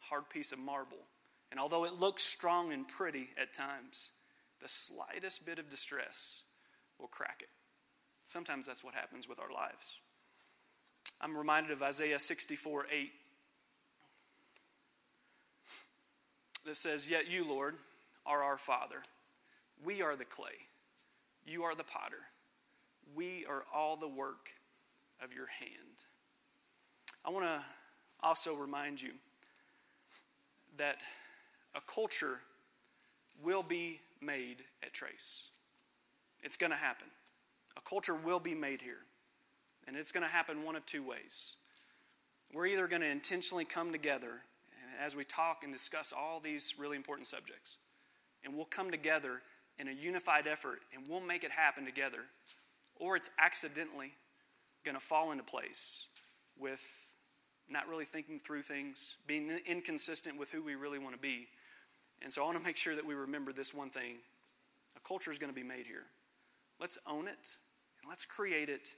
hard 0.00 0.28
piece 0.28 0.50
of 0.50 0.58
marble. 0.58 1.06
And 1.52 1.60
although 1.60 1.84
it 1.84 1.92
looks 1.92 2.24
strong 2.24 2.72
and 2.72 2.88
pretty 2.88 3.28
at 3.40 3.52
times, 3.52 4.10
the 4.60 4.66
slightest 4.66 5.46
bit 5.46 5.60
of 5.60 5.70
distress 5.70 6.42
will 6.98 7.06
crack 7.06 7.42
it. 7.42 7.48
Sometimes 8.22 8.66
that's 8.66 8.82
what 8.82 8.94
happens 8.94 9.28
with 9.28 9.38
our 9.38 9.52
lives. 9.52 10.00
I'm 11.20 11.38
reminded 11.38 11.70
of 11.70 11.80
Isaiah 11.80 12.18
64 12.18 12.86
8 12.92 13.12
that 16.64 16.76
says, 16.76 17.10
Yet 17.10 17.30
you, 17.30 17.46
Lord, 17.46 17.74
are 18.26 18.42
our 18.42 18.56
Father. 18.56 19.02
We 19.84 20.02
are 20.02 20.16
the 20.16 20.24
clay. 20.24 20.68
You 21.46 21.62
are 21.64 21.74
the 21.74 21.84
potter. 21.84 22.20
We 23.14 23.44
are 23.48 23.64
all 23.74 23.96
the 23.96 24.08
work 24.08 24.48
of 25.22 25.34
your 25.34 25.46
hand. 25.46 26.04
I 27.24 27.30
want 27.30 27.44
to 27.44 27.60
also 28.20 28.54
remind 28.56 29.00
you 29.00 29.12
that 30.76 31.02
a 31.74 31.80
culture 31.80 32.40
will 33.42 33.62
be 33.62 34.00
made 34.20 34.56
at 34.82 34.92
Trace. 34.92 35.50
It's 36.42 36.56
going 36.56 36.72
to 36.72 36.76
happen. 36.76 37.08
A 37.76 37.80
culture 37.80 38.14
will 38.14 38.40
be 38.40 38.54
made 38.54 38.82
here. 38.82 38.98
And 39.86 39.96
it's 39.96 40.12
going 40.12 40.24
to 40.24 40.32
happen 40.32 40.64
one 40.64 40.76
of 40.76 40.86
two 40.86 41.06
ways. 41.06 41.56
We're 42.52 42.66
either 42.66 42.86
going 42.86 43.02
to 43.02 43.10
intentionally 43.10 43.64
come 43.64 43.92
together 43.92 44.40
as 45.00 45.16
we 45.16 45.24
talk 45.24 45.62
and 45.62 45.72
discuss 45.72 46.12
all 46.16 46.40
these 46.40 46.74
really 46.78 46.96
important 46.96 47.26
subjects, 47.26 47.78
and 48.44 48.54
we'll 48.54 48.64
come 48.64 48.90
together 48.90 49.40
in 49.78 49.88
a 49.88 49.92
unified 49.92 50.46
effort 50.46 50.80
and 50.94 51.08
we'll 51.08 51.26
make 51.26 51.44
it 51.44 51.50
happen 51.50 51.84
together, 51.84 52.20
or 52.96 53.16
it's 53.16 53.30
accidentally 53.42 54.12
going 54.84 54.96
to 54.96 55.00
fall 55.00 55.32
into 55.32 55.44
place 55.44 56.08
with 56.58 57.16
not 57.68 57.88
really 57.88 58.04
thinking 58.04 58.38
through 58.38 58.62
things, 58.62 59.16
being 59.26 59.50
inconsistent 59.66 60.38
with 60.38 60.50
who 60.50 60.62
we 60.62 60.74
really 60.74 60.98
want 60.98 61.14
to 61.14 61.20
be. 61.20 61.48
And 62.22 62.32
so 62.32 62.42
I 62.42 62.46
want 62.46 62.58
to 62.58 62.64
make 62.64 62.76
sure 62.76 62.94
that 62.94 63.06
we 63.06 63.14
remember 63.14 63.52
this 63.52 63.74
one 63.74 63.90
thing 63.90 64.16
a 64.96 65.00
culture 65.00 65.30
is 65.30 65.38
going 65.38 65.52
to 65.52 65.58
be 65.58 65.66
made 65.66 65.86
here. 65.86 66.04
Let's 66.80 66.98
own 67.08 67.26
it 67.26 67.56
and 68.00 68.08
let's 68.08 68.24
create 68.24 68.68
it 68.68 68.90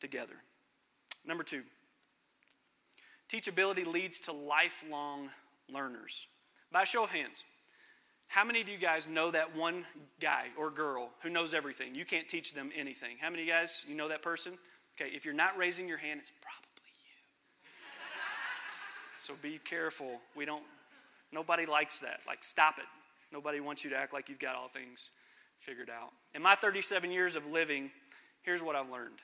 together. 0.00 0.34
Number 1.26 1.42
two, 1.42 1.62
teachability 3.32 3.86
leads 3.86 4.20
to 4.20 4.32
lifelong 4.32 5.30
learners. 5.72 6.26
By 6.70 6.84
show 6.84 7.04
of 7.04 7.12
hands, 7.12 7.44
how 8.28 8.44
many 8.44 8.60
of 8.60 8.68
you 8.68 8.78
guys 8.78 9.08
know 9.08 9.30
that 9.30 9.56
one 9.56 9.84
guy 10.20 10.46
or 10.58 10.70
girl 10.70 11.10
who 11.22 11.30
knows 11.30 11.54
everything? 11.54 11.94
You 11.94 12.04
can't 12.04 12.28
teach 12.28 12.54
them 12.54 12.70
anything. 12.76 13.16
How 13.20 13.30
many 13.30 13.42
of 13.42 13.48
you 13.48 13.54
guys, 13.54 13.86
you 13.88 13.96
know 13.96 14.08
that 14.08 14.22
person? 14.22 14.52
Okay, 15.00 15.10
if 15.14 15.24
you're 15.24 15.34
not 15.34 15.56
raising 15.56 15.88
your 15.88 15.98
hand, 15.98 16.20
it's 16.20 16.30
probably 16.30 16.92
you. 17.04 17.70
so 19.18 19.34
be 19.42 19.58
careful. 19.64 20.20
We 20.36 20.44
don't, 20.44 20.64
nobody 21.32 21.64
likes 21.64 22.00
that. 22.00 22.20
Like, 22.26 22.44
stop 22.44 22.78
it. 22.78 22.86
Nobody 23.32 23.60
wants 23.60 23.84
you 23.84 23.90
to 23.90 23.96
act 23.96 24.12
like 24.12 24.28
you've 24.28 24.38
got 24.38 24.56
all 24.56 24.68
things 24.68 25.10
figured 25.58 25.88
out. 25.88 26.10
In 26.34 26.42
my 26.42 26.54
37 26.54 27.10
years 27.10 27.36
of 27.36 27.46
living, 27.46 27.90
here's 28.42 28.62
what 28.62 28.76
I've 28.76 28.90
learned 28.90 29.20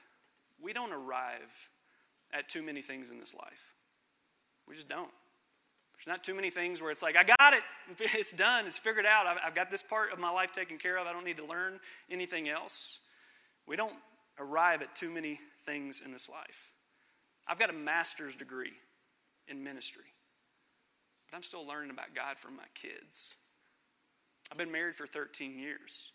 we 0.63 0.73
don't 0.73 0.93
arrive 0.93 1.69
at 2.35 2.49
too 2.49 2.63
many 2.63 2.83
things 2.83 3.11
in 3.11 3.19
this 3.21 3.35
life. 3.35 3.75
We 4.69 4.75
just 4.75 4.89
don't. 4.89 5.11
There's 5.95 6.07
not 6.07 6.23
too 6.23 6.35
many 6.35 6.51
things 6.51 6.81
where 6.81 6.93
it's 6.93 7.03
like, 7.03 7.17
I 7.17 7.25
got 7.25 7.55
it. 7.55 7.63
It's 8.15 8.33
done. 8.33 8.67
It's 8.67 8.79
figured 8.79 9.07
out. 9.07 9.27
I've, 9.27 9.39
I've 9.47 9.55
got 9.55 9.71
this 9.71 9.83
part 9.83 10.13
of 10.13 10.19
my 10.19 10.31
life 10.31 10.53
taken 10.53 10.79
care 10.79 10.99
of. 10.99 11.07
I 11.07 11.13
don't 11.13 11.25
need 11.25 11.39
to 11.39 11.47
learn 11.47 11.79
anything 12.11 12.49
else. 12.49 13.01
We 13.67 13.77
don't 13.77 13.97
arrive 14.39 14.83
at 14.83 14.95
too 14.95 15.13
many 15.13 15.39
things 15.59 16.03
in 16.05 16.13
this 16.13 16.31
life. 16.31 16.73
I've 17.49 17.59
got 17.59 17.71
a 17.71 17.75
master's 17.75 18.37
degree 18.37 18.73
in 19.49 19.65
ministry, 19.65 20.05
but 21.29 21.37
I'm 21.37 21.43
still 21.43 21.67
learning 21.67 21.91
about 21.91 22.15
God 22.15 22.39
from 22.39 22.55
my 22.55 22.69
kids. 22.75 23.35
I've 24.53 24.59
been 24.59 24.71
married 24.71 24.95
for 24.95 25.07
13 25.07 25.59
years, 25.59 26.13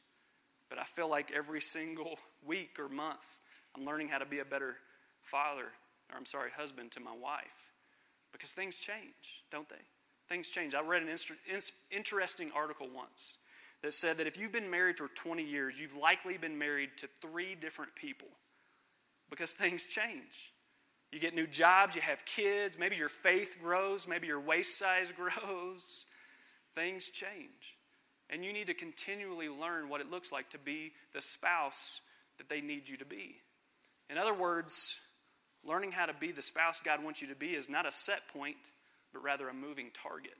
but 0.69 0.79
I 0.79 0.83
feel 0.83 1.09
like 1.09 1.31
every 1.31 1.59
single 1.59 2.17
week 2.45 2.77
or 2.79 2.87
month, 2.87 3.39
I'm 3.75 3.83
learning 3.83 4.09
how 4.09 4.19
to 4.19 4.25
be 4.25 4.39
a 4.39 4.45
better 4.45 4.75
father, 5.21 5.65
or 6.11 6.17
I'm 6.17 6.25
sorry, 6.25 6.51
husband 6.55 6.91
to 6.91 6.99
my 6.99 7.13
wife. 7.13 7.72
Because 8.33 8.51
things 8.51 8.77
change, 8.77 9.45
don't 9.49 9.69
they? 9.69 9.75
Things 10.27 10.49
change. 10.49 10.75
I 10.75 10.81
read 10.81 11.03
an 11.03 11.15
interesting 11.91 12.51
article 12.53 12.89
once 12.93 13.37
that 13.81 13.93
said 13.93 14.17
that 14.17 14.27
if 14.27 14.39
you've 14.39 14.51
been 14.51 14.69
married 14.69 14.97
for 14.97 15.07
20 15.07 15.43
years, 15.43 15.79
you've 15.79 15.95
likely 15.95 16.37
been 16.37 16.57
married 16.57 16.89
to 16.97 17.07
three 17.07 17.55
different 17.55 17.95
people 17.95 18.29
because 19.29 19.53
things 19.53 19.85
change. 19.85 20.51
You 21.11 21.19
get 21.19 21.35
new 21.35 21.45
jobs, 21.45 21.95
you 21.95 22.01
have 22.01 22.25
kids, 22.25 22.79
maybe 22.79 22.95
your 22.95 23.09
faith 23.09 23.57
grows, 23.61 24.07
maybe 24.07 24.27
your 24.27 24.41
waist 24.41 24.79
size 24.79 25.11
grows. 25.17 26.07
Things 26.73 27.09
change. 27.11 27.77
And 28.29 28.43
you 28.43 28.51
need 28.51 28.65
to 28.65 28.73
continually 28.73 29.47
learn 29.47 29.89
what 29.89 30.01
it 30.01 30.09
looks 30.09 30.31
like 30.31 30.49
to 30.49 30.57
be 30.57 30.93
the 31.13 31.21
spouse 31.21 32.01
that 32.39 32.49
they 32.49 32.61
need 32.61 32.89
you 32.89 32.97
to 32.97 33.05
be. 33.05 33.35
In 34.09 34.17
other 34.17 34.33
words, 34.33 35.12
Learning 35.65 35.91
how 35.91 36.05
to 36.05 36.13
be 36.13 36.31
the 36.31 36.41
spouse 36.41 36.79
God 36.79 37.03
wants 37.03 37.21
you 37.21 37.27
to 37.29 37.35
be 37.35 37.47
is 37.47 37.69
not 37.69 37.85
a 37.85 37.91
set 37.91 38.27
point, 38.33 38.57
but 39.13 39.23
rather 39.23 39.47
a 39.47 39.53
moving 39.53 39.91
target. 39.93 40.35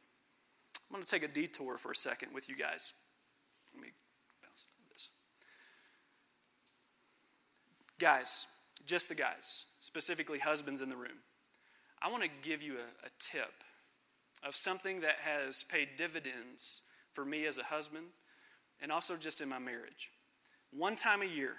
I'm 0.89 0.95
going 0.95 1.03
to 1.03 1.09
take 1.09 1.23
a 1.23 1.33
detour 1.33 1.77
for 1.77 1.91
a 1.91 1.95
second 1.95 2.33
with 2.33 2.49
you 2.49 2.55
guys. 2.55 2.93
Let 3.73 3.81
me 3.81 3.89
bounce 4.43 4.65
this. 4.91 5.09
Guys, 7.99 8.47
just 8.85 9.09
the 9.09 9.15
guys, 9.15 9.67
specifically 9.79 10.39
husbands 10.39 10.81
in 10.81 10.89
the 10.89 10.95
room. 10.95 11.23
I 12.01 12.11
want 12.11 12.23
to 12.23 12.29
give 12.41 12.61
you 12.61 12.73
a, 12.73 13.07
a 13.07 13.09
tip 13.19 13.63
of 14.45 14.55
something 14.55 14.99
that 15.01 15.17
has 15.21 15.63
paid 15.63 15.89
dividends 15.97 16.81
for 17.13 17.23
me 17.23 17.45
as 17.45 17.57
a 17.57 17.63
husband 17.63 18.07
and 18.81 18.91
also 18.91 19.15
just 19.15 19.39
in 19.39 19.47
my 19.47 19.59
marriage. 19.59 20.11
One 20.71 20.95
time 20.95 21.21
a 21.21 21.25
year, 21.25 21.53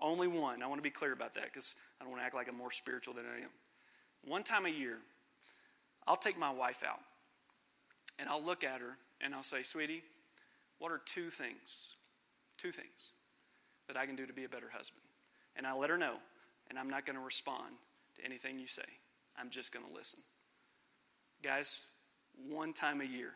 only 0.00 0.28
one. 0.28 0.62
I 0.62 0.66
want 0.66 0.78
to 0.78 0.82
be 0.82 0.90
clear 0.90 1.12
about 1.12 1.34
that 1.34 1.44
because 1.44 1.76
I 2.00 2.04
don't 2.04 2.12
want 2.12 2.22
to 2.22 2.26
act 2.26 2.34
like 2.34 2.48
I'm 2.48 2.56
more 2.56 2.70
spiritual 2.70 3.14
than 3.14 3.24
I 3.26 3.42
am. 3.42 3.50
One 4.24 4.42
time 4.42 4.66
a 4.66 4.70
year, 4.70 4.98
I'll 6.06 6.16
take 6.16 6.38
my 6.38 6.52
wife 6.52 6.82
out 6.86 7.00
and 8.18 8.28
I'll 8.28 8.44
look 8.44 8.64
at 8.64 8.80
her 8.80 8.96
and 9.20 9.34
I'll 9.34 9.42
say, 9.42 9.62
Sweetie, 9.62 10.02
what 10.78 10.92
are 10.92 11.00
two 11.04 11.30
things, 11.30 11.94
two 12.56 12.70
things 12.70 13.12
that 13.86 13.96
I 13.96 14.06
can 14.06 14.16
do 14.16 14.26
to 14.26 14.32
be 14.32 14.44
a 14.44 14.48
better 14.48 14.68
husband? 14.72 15.02
And 15.56 15.66
I 15.66 15.74
let 15.74 15.90
her 15.90 15.98
know, 15.98 16.14
and 16.68 16.78
I'm 16.78 16.88
not 16.88 17.04
going 17.04 17.16
to 17.16 17.24
respond 17.24 17.74
to 18.16 18.24
anything 18.24 18.58
you 18.58 18.66
say. 18.66 18.82
I'm 19.36 19.50
just 19.50 19.72
going 19.72 19.84
to 19.86 19.92
listen. 19.92 20.20
Guys, 21.42 21.96
one 22.48 22.72
time 22.72 23.00
a 23.00 23.04
year, 23.04 23.32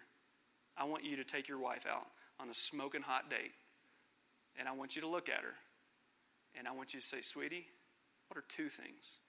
I 0.77 0.85
want 0.85 1.05
you 1.05 1.17
to 1.17 1.25
take 1.25 1.49
your 1.49 1.59
wife 1.59 1.87
out 1.91 2.07
on 2.39 2.49
a 2.49 2.55
smoking 2.55 3.03
hot 3.03 3.29
date, 3.29 3.53
and 4.59 4.69
I 4.69 4.73
want 4.73 4.95
you 4.95 5.03
to 5.03 5.09
look 5.09 5.29
at 5.29 5.41
her 5.41 5.55
and 6.59 6.69
I 6.69 6.73
want 6.73 6.95
you 6.95 7.01
to 7.01 7.07
say, 7.07 7.21
Sweetie, 7.23 7.67
what 8.29 8.39
are 8.39 8.45
two 8.49 8.69
things 8.69 9.21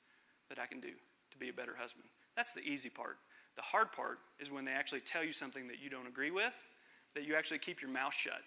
that 0.49 0.59
I 0.59 0.65
can 0.65 0.79
do 0.79 0.91
to 1.31 1.38
be 1.38 1.49
a 1.49 1.53
better 1.53 1.75
husband? 1.77 2.05
That's 2.36 2.53
the 2.53 2.62
easy 2.62 2.89
part. 2.89 3.17
The 3.55 3.62
hard 3.62 3.91
part 3.91 4.19
is 4.39 4.51
when 4.51 4.65
they 4.65 4.71
actually 4.71 5.01
tell 5.01 5.23
you 5.23 5.31
something 5.31 5.67
that 5.67 5.81
you 5.81 5.89
don't 5.89 6.07
agree 6.07 6.31
with, 6.31 6.65
that 7.15 7.25
you 7.25 7.36
actually 7.36 7.59
keep 7.59 7.81
your 7.81 7.91
mouth 7.91 8.13
shut, 8.13 8.41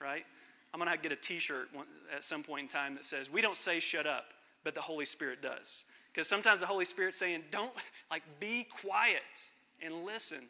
right? 0.00 0.24
I'm 0.72 0.80
going 0.80 0.90
to 0.90 1.00
get 1.00 1.12
a 1.12 1.20
t 1.20 1.38
shirt 1.38 1.68
at 2.14 2.24
some 2.24 2.42
point 2.42 2.62
in 2.62 2.68
time 2.68 2.94
that 2.94 3.04
says, 3.04 3.30
We 3.32 3.40
don't 3.40 3.56
say 3.56 3.80
shut 3.80 4.06
up, 4.06 4.26
but 4.64 4.74
the 4.74 4.80
Holy 4.80 5.04
Spirit 5.04 5.42
does. 5.42 5.84
Because 6.12 6.28
sometimes 6.28 6.60
the 6.60 6.66
Holy 6.66 6.84
Spirit's 6.84 7.18
saying, 7.18 7.42
Don't, 7.50 7.72
like, 8.10 8.22
be 8.40 8.66
quiet 8.82 9.48
and 9.84 10.04
listen. 10.04 10.40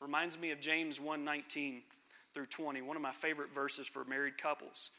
Reminds 0.00 0.40
me 0.40 0.50
of 0.50 0.60
James 0.60 1.00
1 1.00 1.24
19 1.24 1.82
through 2.34 2.46
20, 2.46 2.82
one 2.82 2.96
of 2.96 3.02
my 3.02 3.12
favorite 3.12 3.54
verses 3.54 3.88
for 3.88 4.04
married 4.04 4.36
couples. 4.36 4.90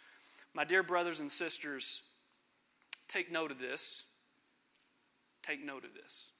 My 0.53 0.63
dear 0.63 0.83
brothers 0.83 1.19
and 1.19 1.29
sisters, 1.29 2.04
take 3.07 3.31
note 3.31 3.51
of 3.51 3.59
this. 3.59 4.13
Take 5.43 5.63
note 5.63 5.85
of 5.85 5.93
this. 5.93 6.31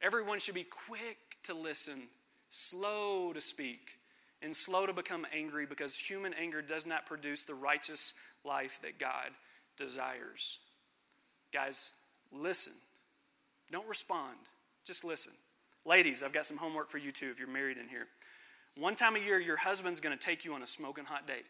Everyone 0.00 0.40
should 0.40 0.54
be 0.54 0.64
quick 0.88 1.16
to 1.44 1.54
listen, 1.54 2.02
slow 2.48 3.32
to 3.32 3.40
speak, 3.40 3.98
and 4.42 4.54
slow 4.54 4.86
to 4.86 4.92
become 4.92 5.26
angry 5.32 5.66
because 5.66 5.98
human 5.98 6.34
anger 6.34 6.62
does 6.62 6.86
not 6.86 7.06
produce 7.06 7.44
the 7.44 7.54
righteous 7.54 8.14
life 8.44 8.80
that 8.82 8.98
God 8.98 9.30
desires. 9.76 10.58
Guys, 11.52 11.92
listen. 12.32 12.72
Don't 13.70 13.88
respond, 13.88 14.36
just 14.84 15.04
listen. 15.04 15.32
Ladies, 15.84 16.22
I've 16.22 16.32
got 16.32 16.46
some 16.46 16.58
homework 16.58 16.88
for 16.88 16.98
you 16.98 17.10
too 17.10 17.28
if 17.30 17.38
you're 17.38 17.48
married 17.48 17.78
in 17.78 17.88
here. 17.88 18.06
One 18.76 18.94
time 18.94 19.16
a 19.16 19.18
year, 19.18 19.38
your 19.38 19.56
husband's 19.56 20.00
going 20.00 20.16
to 20.16 20.22
take 20.22 20.44
you 20.44 20.54
on 20.54 20.62
a 20.62 20.66
smoking 20.66 21.04
hot 21.04 21.26
date 21.26 21.44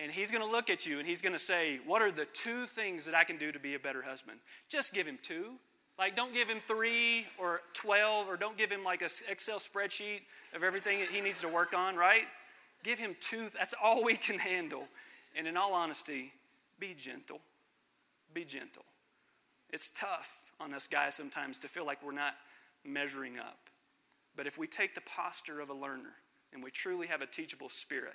and 0.00 0.12
he's 0.12 0.30
going 0.30 0.44
to 0.44 0.50
look 0.50 0.70
at 0.70 0.86
you 0.86 0.98
and 0.98 1.06
he's 1.06 1.20
going 1.20 1.32
to 1.32 1.38
say, 1.38 1.78
What 1.86 2.02
are 2.02 2.10
the 2.10 2.26
two 2.26 2.64
things 2.64 3.04
that 3.06 3.14
I 3.14 3.24
can 3.24 3.36
do 3.36 3.52
to 3.52 3.58
be 3.58 3.74
a 3.74 3.78
better 3.78 4.02
husband? 4.02 4.38
Just 4.68 4.94
give 4.94 5.06
him 5.06 5.18
two. 5.22 5.54
Like, 5.98 6.14
don't 6.14 6.32
give 6.32 6.48
him 6.48 6.60
three 6.60 7.26
or 7.38 7.60
12, 7.74 8.28
or 8.28 8.36
don't 8.36 8.56
give 8.56 8.70
him 8.70 8.84
like 8.84 9.02
an 9.02 9.08
Excel 9.28 9.58
spreadsheet 9.58 10.20
of 10.54 10.62
everything 10.62 11.00
that 11.00 11.08
he 11.08 11.20
needs 11.20 11.40
to 11.40 11.48
work 11.48 11.74
on, 11.74 11.96
right? 11.96 12.22
Give 12.84 13.00
him 13.00 13.16
two. 13.18 13.48
That's 13.58 13.74
all 13.82 14.04
we 14.04 14.16
can 14.16 14.38
handle. 14.38 14.84
And 15.36 15.48
in 15.48 15.56
all 15.56 15.74
honesty, 15.74 16.32
be 16.78 16.94
gentle. 16.96 17.40
Be 18.32 18.44
gentle. 18.44 18.84
It's 19.70 19.90
tough 19.90 20.52
on 20.60 20.72
us 20.72 20.86
guys 20.86 21.16
sometimes 21.16 21.58
to 21.58 21.68
feel 21.68 21.84
like 21.84 22.04
we're 22.04 22.12
not 22.12 22.34
measuring 22.84 23.38
up. 23.38 23.58
But 24.36 24.46
if 24.46 24.56
we 24.56 24.68
take 24.68 24.94
the 24.94 25.00
posture 25.00 25.60
of 25.60 25.68
a 25.68 25.74
learner 25.74 26.14
and 26.54 26.62
we 26.62 26.70
truly 26.70 27.08
have 27.08 27.22
a 27.22 27.26
teachable 27.26 27.68
spirit, 27.68 28.14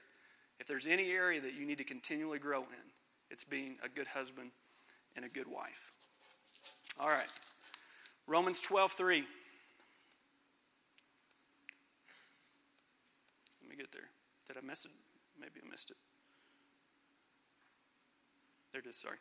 if 0.59 0.67
there's 0.67 0.87
any 0.87 1.11
area 1.11 1.41
that 1.41 1.53
you 1.53 1.65
need 1.65 1.77
to 1.79 1.83
continually 1.83 2.39
grow 2.39 2.61
in, 2.61 2.91
it's 3.29 3.43
being 3.43 3.77
a 3.83 3.89
good 3.89 4.07
husband 4.07 4.51
and 5.15 5.25
a 5.25 5.29
good 5.29 5.47
wife. 5.47 5.91
All 6.99 7.09
right. 7.09 7.27
Romans 8.27 8.61
12, 8.61 8.91
3. 8.91 9.23
Let 13.61 13.69
me 13.69 13.75
get 13.75 13.91
there. 13.91 14.09
Did 14.47 14.57
I 14.57 14.65
miss 14.65 14.85
it? 14.85 14.91
Maybe 15.39 15.59
I 15.65 15.69
missed 15.69 15.91
it. 15.91 15.97
There 18.71 18.81
it 18.81 18.87
is, 18.87 18.97
sorry. 18.97 19.17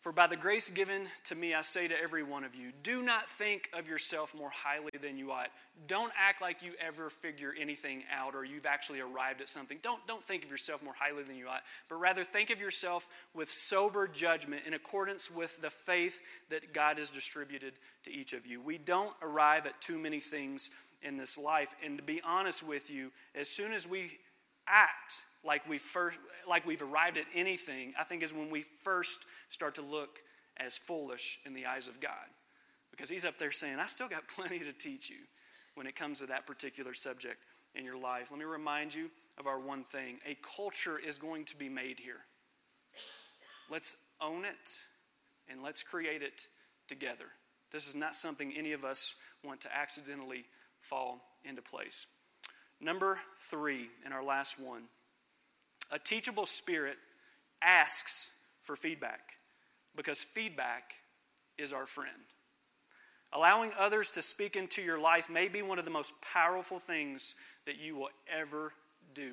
For 0.00 0.12
by 0.12 0.28
the 0.28 0.36
grace 0.36 0.70
given 0.70 1.06
to 1.24 1.34
me, 1.34 1.54
I 1.54 1.62
say 1.62 1.88
to 1.88 2.00
every 2.00 2.22
one 2.22 2.44
of 2.44 2.54
you, 2.54 2.70
do 2.84 3.02
not 3.02 3.28
think 3.28 3.68
of 3.76 3.88
yourself 3.88 4.32
more 4.32 4.50
highly 4.50 4.92
than 5.00 5.18
you 5.18 5.32
ought. 5.32 5.48
Don't 5.88 6.12
act 6.16 6.40
like 6.40 6.62
you 6.62 6.72
ever 6.80 7.10
figure 7.10 7.52
anything 7.58 8.04
out 8.16 8.36
or 8.36 8.44
you've 8.44 8.66
actually 8.66 9.00
arrived 9.00 9.40
at 9.40 9.48
something. 9.48 9.78
Don't, 9.82 10.06
don't 10.06 10.24
think 10.24 10.44
of 10.44 10.52
yourself 10.52 10.84
more 10.84 10.94
highly 10.96 11.24
than 11.24 11.36
you 11.36 11.48
ought, 11.48 11.62
but 11.88 11.96
rather 11.96 12.22
think 12.22 12.50
of 12.50 12.60
yourself 12.60 13.08
with 13.34 13.48
sober 13.48 14.06
judgment 14.06 14.62
in 14.68 14.74
accordance 14.74 15.36
with 15.36 15.60
the 15.60 15.70
faith 15.70 16.20
that 16.48 16.72
God 16.72 16.98
has 16.98 17.10
distributed 17.10 17.74
to 18.04 18.12
each 18.12 18.32
of 18.34 18.46
you. 18.46 18.62
We 18.62 18.78
don't 18.78 19.14
arrive 19.20 19.66
at 19.66 19.80
too 19.80 19.98
many 19.98 20.20
things 20.20 20.92
in 21.02 21.16
this 21.16 21.36
life. 21.36 21.74
And 21.84 21.98
to 21.98 22.04
be 22.04 22.20
honest 22.24 22.68
with 22.68 22.88
you, 22.88 23.10
as 23.34 23.48
soon 23.48 23.72
as 23.72 23.90
we 23.90 24.10
act 24.68 25.24
like 25.44 25.68
we 25.68 25.78
first 25.78 26.18
like 26.48 26.66
we've 26.66 26.82
arrived 26.82 27.18
at 27.18 27.24
anything, 27.34 27.94
I 27.98 28.04
think 28.04 28.22
is 28.22 28.32
when 28.32 28.50
we 28.50 28.62
first 28.62 29.26
start 29.48 29.74
to 29.76 29.82
look 29.82 30.18
as 30.56 30.78
foolish 30.78 31.40
in 31.44 31.54
the 31.54 31.66
eyes 31.66 31.88
of 31.88 32.00
God. 32.00 32.12
Because 32.90 33.10
he's 33.10 33.24
up 33.24 33.38
there 33.38 33.52
saying, 33.52 33.78
I 33.78 33.86
still 33.86 34.08
got 34.08 34.28
plenty 34.36 34.58
to 34.60 34.72
teach 34.72 35.10
you 35.10 35.16
when 35.74 35.86
it 35.86 35.96
comes 35.96 36.20
to 36.20 36.26
that 36.26 36.46
particular 36.46 36.94
subject 36.94 37.38
in 37.74 37.84
your 37.84 37.98
life. 37.98 38.30
Let 38.30 38.40
me 38.40 38.44
remind 38.44 38.94
you 38.94 39.10
of 39.38 39.46
our 39.46 39.58
one 39.58 39.84
thing 39.84 40.18
a 40.28 40.36
culture 40.56 40.98
is 40.98 41.18
going 41.18 41.44
to 41.46 41.56
be 41.56 41.68
made 41.68 42.00
here. 42.00 42.20
Let's 43.70 44.06
own 44.20 44.44
it 44.44 44.80
and 45.50 45.62
let's 45.62 45.82
create 45.82 46.22
it 46.22 46.46
together. 46.88 47.26
This 47.70 47.86
is 47.86 47.94
not 47.94 48.14
something 48.14 48.52
any 48.56 48.72
of 48.72 48.84
us 48.84 49.20
want 49.44 49.60
to 49.62 49.76
accidentally 49.76 50.44
fall 50.80 51.20
into 51.44 51.62
place. 51.62 52.18
Number 52.80 53.18
three, 53.36 53.88
and 54.04 54.14
our 54.14 54.24
last 54.24 54.58
one 54.64 54.84
a 55.90 55.98
teachable 55.98 56.44
spirit 56.44 56.96
asks 57.62 58.48
for 58.60 58.76
feedback 58.76 59.37
because 59.96 60.22
feedback 60.22 60.92
is 61.56 61.72
our 61.72 61.86
friend. 61.86 62.10
Allowing 63.32 63.72
others 63.78 64.10
to 64.12 64.22
speak 64.22 64.56
into 64.56 64.80
your 64.80 65.00
life 65.00 65.28
may 65.28 65.48
be 65.48 65.60
one 65.60 65.78
of 65.78 65.84
the 65.84 65.90
most 65.90 66.24
powerful 66.32 66.78
things 66.78 67.34
that 67.66 67.78
you 67.78 67.96
will 67.96 68.08
ever 68.32 68.72
do. 69.14 69.32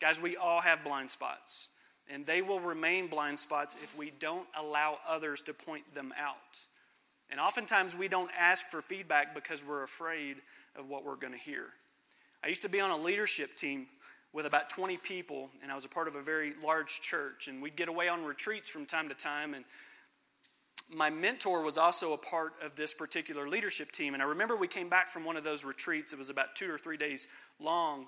Guys, 0.00 0.22
we 0.22 0.36
all 0.36 0.60
have 0.60 0.84
blind 0.84 1.10
spots, 1.10 1.76
and 2.08 2.24
they 2.24 2.42
will 2.42 2.60
remain 2.60 3.08
blind 3.08 3.38
spots 3.38 3.82
if 3.82 3.96
we 3.98 4.12
don't 4.20 4.46
allow 4.56 4.98
others 5.08 5.42
to 5.42 5.52
point 5.52 5.94
them 5.94 6.12
out. 6.18 6.62
And 7.30 7.40
oftentimes 7.40 7.96
we 7.96 8.06
don't 8.06 8.30
ask 8.38 8.66
for 8.66 8.80
feedback 8.80 9.34
because 9.34 9.64
we're 9.66 9.82
afraid 9.82 10.36
of 10.76 10.88
what 10.88 11.04
we're 11.04 11.16
going 11.16 11.32
to 11.32 11.38
hear. 11.38 11.64
I 12.44 12.48
used 12.48 12.62
to 12.62 12.70
be 12.70 12.80
on 12.80 12.90
a 12.90 12.96
leadership 12.96 13.56
team 13.56 13.86
with 14.36 14.44
about 14.44 14.68
20 14.68 14.98
people, 14.98 15.48
and 15.62 15.72
I 15.72 15.74
was 15.74 15.86
a 15.86 15.88
part 15.88 16.08
of 16.08 16.14
a 16.14 16.20
very 16.20 16.52
large 16.62 17.00
church. 17.00 17.48
And 17.48 17.62
we'd 17.62 17.74
get 17.74 17.88
away 17.88 18.06
on 18.08 18.22
retreats 18.22 18.68
from 18.68 18.84
time 18.84 19.08
to 19.08 19.14
time. 19.14 19.54
And 19.54 19.64
my 20.94 21.08
mentor 21.08 21.64
was 21.64 21.78
also 21.78 22.12
a 22.12 22.18
part 22.18 22.52
of 22.62 22.76
this 22.76 22.92
particular 22.92 23.48
leadership 23.48 23.88
team. 23.92 24.12
And 24.12 24.22
I 24.22 24.26
remember 24.26 24.54
we 24.54 24.68
came 24.68 24.90
back 24.90 25.08
from 25.08 25.24
one 25.24 25.38
of 25.38 25.42
those 25.42 25.64
retreats. 25.64 26.12
It 26.12 26.18
was 26.18 26.28
about 26.28 26.54
two 26.54 26.70
or 26.70 26.76
three 26.76 26.98
days 26.98 27.28
long. 27.58 28.04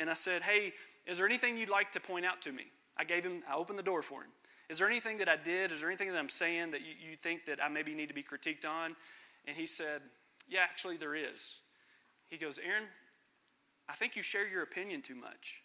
And 0.00 0.08
I 0.08 0.14
said, 0.14 0.40
Hey, 0.40 0.72
is 1.06 1.18
there 1.18 1.26
anything 1.26 1.58
you'd 1.58 1.68
like 1.68 1.90
to 1.90 2.00
point 2.00 2.24
out 2.24 2.40
to 2.42 2.52
me? 2.52 2.64
I 2.96 3.04
gave 3.04 3.22
him, 3.22 3.42
I 3.48 3.54
opened 3.54 3.78
the 3.78 3.82
door 3.82 4.00
for 4.00 4.22
him. 4.22 4.30
Is 4.70 4.78
there 4.78 4.88
anything 4.88 5.18
that 5.18 5.28
I 5.28 5.36
did? 5.36 5.70
Is 5.70 5.82
there 5.82 5.90
anything 5.90 6.10
that 6.12 6.18
I'm 6.18 6.30
saying 6.30 6.70
that 6.70 6.80
you, 6.80 7.10
you 7.10 7.16
think 7.16 7.44
that 7.44 7.62
I 7.62 7.68
maybe 7.68 7.94
need 7.94 8.08
to 8.08 8.14
be 8.14 8.22
critiqued 8.22 8.66
on? 8.66 8.96
And 9.46 9.54
he 9.54 9.66
said, 9.66 10.00
Yeah, 10.48 10.60
actually, 10.62 10.96
there 10.96 11.14
is. 11.14 11.60
He 12.30 12.38
goes, 12.38 12.58
Aaron, 12.58 12.84
I 13.88 13.94
think 13.94 14.16
you 14.16 14.22
share 14.22 14.48
your 14.48 14.62
opinion 14.62 15.02
too 15.02 15.14
much. 15.14 15.62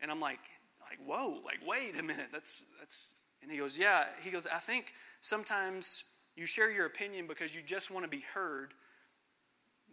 And 0.00 0.10
I'm 0.10 0.20
like, 0.20 0.40
like, 0.80 0.98
whoa, 1.04 1.40
like, 1.44 1.58
wait 1.66 1.98
a 1.98 2.02
minute. 2.02 2.28
That's 2.32 2.76
that's 2.78 3.22
and 3.42 3.50
he 3.50 3.58
goes, 3.58 3.78
Yeah. 3.78 4.04
He 4.22 4.30
goes, 4.30 4.46
I 4.46 4.58
think 4.58 4.92
sometimes 5.20 6.22
you 6.36 6.46
share 6.46 6.72
your 6.72 6.86
opinion 6.86 7.26
because 7.26 7.54
you 7.54 7.62
just 7.62 7.90
want 7.90 8.04
to 8.04 8.10
be 8.10 8.22
heard, 8.34 8.72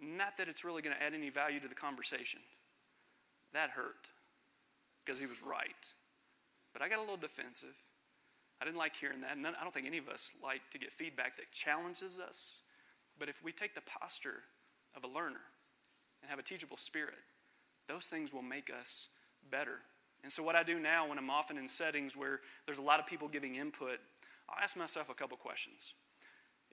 not 0.01 0.37
that 0.37 0.47
it's 0.47 0.63
really 0.63 0.81
going 0.81 0.95
to 0.95 1.01
add 1.01 1.13
any 1.13 1.29
value 1.29 1.59
to 1.59 1.67
the 1.67 1.75
conversation. 1.75 2.41
That 3.53 3.71
hurt 3.71 4.09
because 5.03 5.19
he 5.19 5.25
was 5.25 5.41
right. 5.41 5.93
But 6.73 6.81
I 6.81 6.89
got 6.89 6.97
a 6.97 7.01
little 7.01 7.17
defensive. 7.17 7.75
I 8.61 8.65
didn't 8.65 8.77
like 8.77 8.95
hearing 8.95 9.21
that. 9.21 9.31
I 9.31 9.63
don't 9.63 9.73
think 9.73 9.87
any 9.87 9.97
of 9.97 10.09
us 10.09 10.39
like 10.43 10.61
to 10.71 10.77
get 10.77 10.91
feedback 10.91 11.37
that 11.37 11.51
challenges 11.51 12.19
us. 12.19 12.63
But 13.17 13.29
if 13.29 13.43
we 13.43 13.51
take 13.51 13.75
the 13.75 13.81
posture 13.81 14.43
of 14.95 15.03
a 15.03 15.07
learner 15.07 15.41
and 16.21 16.29
have 16.29 16.39
a 16.39 16.43
teachable 16.43 16.77
spirit, 16.77 17.15
those 17.87 18.07
things 18.07 18.33
will 18.33 18.41
make 18.41 18.69
us 18.69 19.09
better. 19.49 19.79
And 20.23 20.31
so, 20.31 20.43
what 20.43 20.55
I 20.55 20.63
do 20.63 20.79
now 20.79 21.07
when 21.07 21.17
I'm 21.17 21.29
often 21.29 21.57
in 21.57 21.67
settings 21.67 22.15
where 22.15 22.39
there's 22.65 22.79
a 22.79 22.83
lot 22.83 22.99
of 22.99 23.05
people 23.05 23.27
giving 23.27 23.55
input, 23.55 23.99
I'll 24.49 24.61
ask 24.61 24.77
myself 24.77 25.09
a 25.09 25.13
couple 25.13 25.37
questions. 25.37 25.93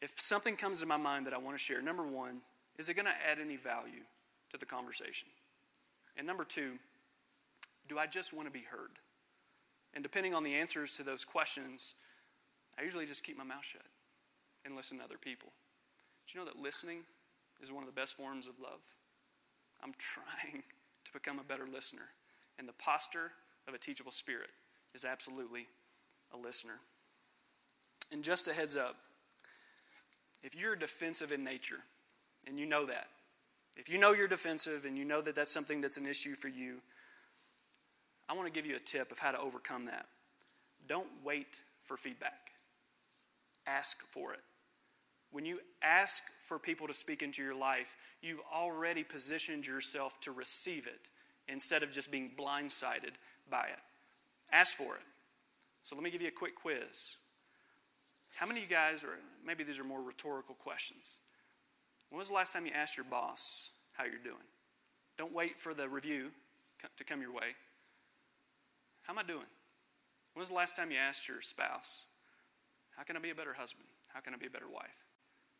If 0.01 0.11
something 0.19 0.57
comes 0.57 0.81
to 0.81 0.87
my 0.87 0.97
mind 0.97 1.27
that 1.27 1.35
I 1.35 1.39
want 1.39 1.57
to 1.57 1.63
share, 1.63 1.83
number 1.83 2.03
one, 2.03 2.41
is 2.79 2.89
it 2.89 2.97
going 2.97 3.07
to 3.07 3.31
add 3.31 3.39
any 3.39 3.57
value 3.57 4.05
to 4.51 4.57
the 4.57 4.67
conversation? 4.67 5.29
And 6.17 6.27
number 6.27 6.45
two, 6.45 6.79
do 7.89 7.99
I 7.99 8.07
just 8.07 8.35
want 8.35 8.49
to 8.49 8.53
be 8.53 8.65
heard? 8.71 8.91
And 9.95 10.03
depending 10.03 10.35
on 10.35 10.43
the 10.43 10.55
answers 10.55 10.93
to 10.95 11.03
those 11.03 11.25
questions, 11.25 12.01
I 12.79 12.83
usually 12.83 13.07
just 13.07 13.25
keep 13.25 13.37
my 13.37 13.45
mouth 13.45 13.65
shut 13.65 13.83
and 14.65 14.75
listen 14.75 14.99
to 14.99 15.05
other 15.05 15.19
people. 15.19 15.53
Do 16.27 16.39
you 16.39 16.45
know 16.45 16.51
that 16.51 16.61
listening 16.61 17.01
is 17.61 17.71
one 17.71 17.83
of 17.83 17.89
the 17.89 18.01
best 18.01 18.17
forms 18.17 18.49
of 18.49 18.55
love? 18.61 18.81
I'm 19.83 19.93
trying 19.99 20.63
become 21.13 21.39
a 21.39 21.45
better 21.45 21.67
listener. 21.73 22.09
And 22.59 22.69
the 22.69 22.75
posture 22.75 23.33
of 23.67 23.75
a 23.75 23.79
teachable 23.79 24.13
spirit 24.13 24.51
is 24.95 25.05
absolutely 25.05 25.67
a 26.33 26.37
listener. 26.37 26.75
And 28.13 28.23
just 28.23 28.49
a 28.49 28.53
heads 28.53 28.77
up 28.77 28.95
if 30.43 30.61
you're 30.61 30.77
defensive 30.77 31.33
in 31.33 31.45
nature, 31.45 31.79
and 32.49 32.59
you 32.59 32.67
know 32.67 32.87
that, 32.87 33.07
if 33.77 33.93
you 33.93 33.99
know 33.99 34.13
you're 34.13 34.29
defensive 34.29 34.85
and 34.85 34.99
you 34.99 35.05
know 35.05 35.23
that 35.23 35.35
that's 35.35 35.53
something 35.53 35.81
that's 35.81 35.97
an 35.97 36.07
issue 36.07 36.33
for 36.33 36.49
you, 36.49 36.79
I 38.29 38.35
want 38.35 38.47
to 38.47 38.53
give 38.53 38.69
you 38.69 38.77
a 38.77 38.81
tip 38.81 39.11
of 39.11 39.19
how 39.19 39.31
to 39.31 39.39
overcome 39.39 39.85
that. 39.87 40.07
Don't 40.89 41.09
wait 41.25 41.61
for 41.85 41.97
feedback, 41.97 42.51
ask 43.67 44.05
for 44.13 44.33
it. 44.33 44.41
When 45.33 45.47
you 45.47 45.61
ask 45.83 46.31
for 46.47 46.59
people 46.59 46.87
to 46.87 46.93
speak 46.93 47.23
into 47.23 47.43
your 47.43 47.59
life, 47.59 47.97
you've 48.21 48.43
already 48.55 49.03
positioned 49.03 49.67
yourself 49.67 50.21
to 50.21 50.31
receive 50.31 50.87
it 50.87 51.09
instead 51.49 51.83
of 51.83 51.91
just 51.91 52.13
being 52.13 52.31
blindsided 52.39 53.15
by 53.51 53.65
it. 53.65 53.81
Ask 54.53 54.77
for 54.77 54.95
it. 54.97 55.03
So 55.83 55.97
let 55.97 56.05
me 56.05 56.11
give 56.11 56.23
you 56.23 56.29
a 56.29 56.33
quick 56.33 56.55
quiz. 56.55 57.17
How 58.37 58.47
many 58.47 58.63
of 58.63 58.71
you 58.71 58.77
guys, 58.77 59.05
or 59.05 59.19
maybe 59.45 59.65
these 59.65 59.81
are 59.81 59.85
more 59.85 60.03
rhetorical 60.03 60.55
questions, 60.55 61.19
when 62.11 62.19
was 62.19 62.29
the 62.29 62.35
last 62.35 62.53
time 62.53 62.67
you 62.67 62.73
asked 62.75 62.99
your 62.99 63.07
boss 63.11 63.73
how 63.95 64.05
you're 64.05 64.23
doing? 64.23 64.37
Don't 65.17 65.35
wait 65.35 65.59
for 65.59 65.73
the 65.73 65.89
review 65.89 66.31
to 66.97 67.05
come 67.05 67.23
your 67.23 67.33
way. 67.33 67.57
How 69.03 69.15
am 69.15 69.19
I 69.19 69.23
doing? 69.23 69.49
When 70.35 70.41
was 70.41 70.49
the 70.49 70.55
last 70.55 70.77
time 70.77 70.91
you 70.91 70.99
asked 70.99 71.29
your 71.29 71.43
spouse, 71.43 72.07
How 72.97 73.03
can 73.03 73.17
I 73.17 73.21
be 73.21 73.31
a 73.31 73.35
better 73.35 73.55
husband? 73.55 73.89
How 74.13 74.21
can 74.21 74.35
I 74.35 74.37
be 74.37 74.47
a 74.47 74.51
better 74.51 74.69
wife? 74.73 75.05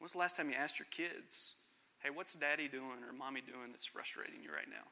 When's 0.03 0.15
the 0.15 0.19
last 0.19 0.37
time 0.37 0.49
you 0.49 0.57
asked 0.59 0.81
your 0.81 0.89
kids, 0.91 1.63
hey, 2.03 2.11
what's 2.13 2.35
daddy 2.35 2.67
doing 2.67 3.05
or 3.09 3.13
mommy 3.17 3.41
doing 3.41 3.71
that's 3.71 3.87
frustrating 3.87 4.43
you 4.43 4.51
right 4.53 4.69
now? 4.69 4.91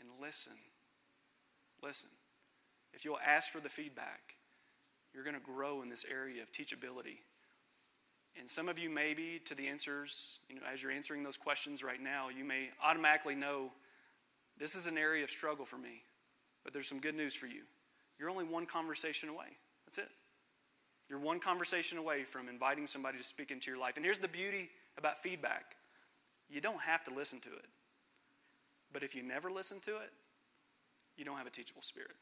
And 0.00 0.08
listen. 0.22 0.54
Listen. 1.82 2.08
If 2.94 3.04
you'll 3.04 3.18
ask 3.18 3.52
for 3.52 3.60
the 3.60 3.68
feedback, 3.68 4.36
you're 5.12 5.22
going 5.22 5.36
to 5.36 5.42
grow 5.42 5.82
in 5.82 5.90
this 5.90 6.06
area 6.10 6.42
of 6.42 6.50
teachability. 6.50 7.18
And 8.40 8.48
some 8.48 8.70
of 8.70 8.78
you, 8.78 8.88
maybe 8.88 9.38
to 9.44 9.54
the 9.54 9.68
answers, 9.68 10.40
you 10.48 10.54
know, 10.54 10.62
as 10.72 10.82
you're 10.82 10.90
answering 10.90 11.22
those 11.22 11.36
questions 11.36 11.84
right 11.84 12.00
now, 12.00 12.30
you 12.30 12.46
may 12.46 12.70
automatically 12.82 13.34
know 13.34 13.72
this 14.56 14.74
is 14.74 14.86
an 14.86 14.96
area 14.96 15.24
of 15.24 15.28
struggle 15.28 15.66
for 15.66 15.76
me. 15.76 16.04
But 16.64 16.72
there's 16.72 16.88
some 16.88 17.00
good 17.00 17.16
news 17.16 17.36
for 17.36 17.48
you. 17.48 17.64
You're 18.18 18.30
only 18.30 18.44
one 18.44 18.64
conversation 18.64 19.28
away. 19.28 19.58
You're 21.12 21.20
one 21.20 21.40
conversation 21.40 21.98
away 21.98 22.22
from 22.22 22.48
inviting 22.48 22.86
somebody 22.86 23.18
to 23.18 23.22
speak 23.22 23.50
into 23.50 23.70
your 23.70 23.78
life. 23.78 23.96
And 23.96 24.04
here's 24.04 24.20
the 24.20 24.28
beauty 24.28 24.70
about 24.96 25.18
feedback 25.18 25.76
you 26.48 26.62
don't 26.62 26.80
have 26.80 27.04
to 27.04 27.14
listen 27.14 27.38
to 27.40 27.50
it. 27.50 27.66
But 28.94 29.02
if 29.02 29.14
you 29.14 29.22
never 29.22 29.50
listen 29.50 29.78
to 29.82 29.90
it, 29.90 30.10
you 31.18 31.26
don't 31.26 31.36
have 31.36 31.46
a 31.46 31.50
teachable 31.50 31.82
spirit. 31.82 32.12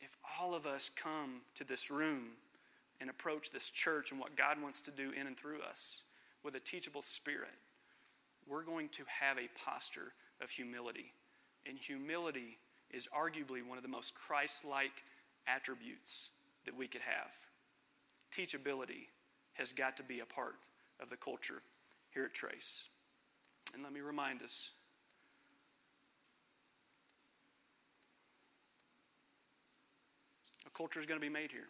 If 0.00 0.16
all 0.40 0.52
of 0.52 0.66
us 0.66 0.88
come 0.88 1.42
to 1.54 1.62
this 1.62 1.88
room 1.88 2.30
and 3.00 3.08
approach 3.08 3.52
this 3.52 3.70
church 3.70 4.10
and 4.10 4.20
what 4.20 4.34
God 4.34 4.60
wants 4.60 4.80
to 4.80 4.90
do 4.90 5.12
in 5.12 5.28
and 5.28 5.36
through 5.36 5.62
us 5.62 6.02
with 6.42 6.56
a 6.56 6.60
teachable 6.60 7.02
spirit, 7.02 7.54
we're 8.48 8.64
going 8.64 8.88
to 8.88 9.04
have 9.20 9.38
a 9.38 9.48
posture 9.64 10.12
of 10.42 10.50
humility. 10.50 11.12
And 11.64 11.78
humility 11.78 12.58
is 12.90 13.08
arguably 13.16 13.64
one 13.64 13.78
of 13.78 13.84
the 13.84 13.88
most 13.88 14.16
Christ 14.16 14.64
like 14.64 15.04
attributes 15.46 16.30
that 16.64 16.76
we 16.76 16.88
could 16.88 17.02
have. 17.02 17.46
Teachability 18.36 19.08
has 19.54 19.72
got 19.72 19.96
to 19.96 20.02
be 20.02 20.20
a 20.20 20.26
part 20.26 20.56
of 21.00 21.08
the 21.08 21.16
culture 21.16 21.62
here 22.12 22.24
at 22.24 22.34
Trace. 22.34 22.84
And 23.72 23.82
let 23.82 23.94
me 23.94 24.00
remind 24.00 24.42
us 24.42 24.72
a 30.66 30.70
culture 30.70 31.00
is 31.00 31.06
going 31.06 31.18
to 31.18 31.26
be 31.26 31.32
made 31.32 31.50
here. 31.50 31.68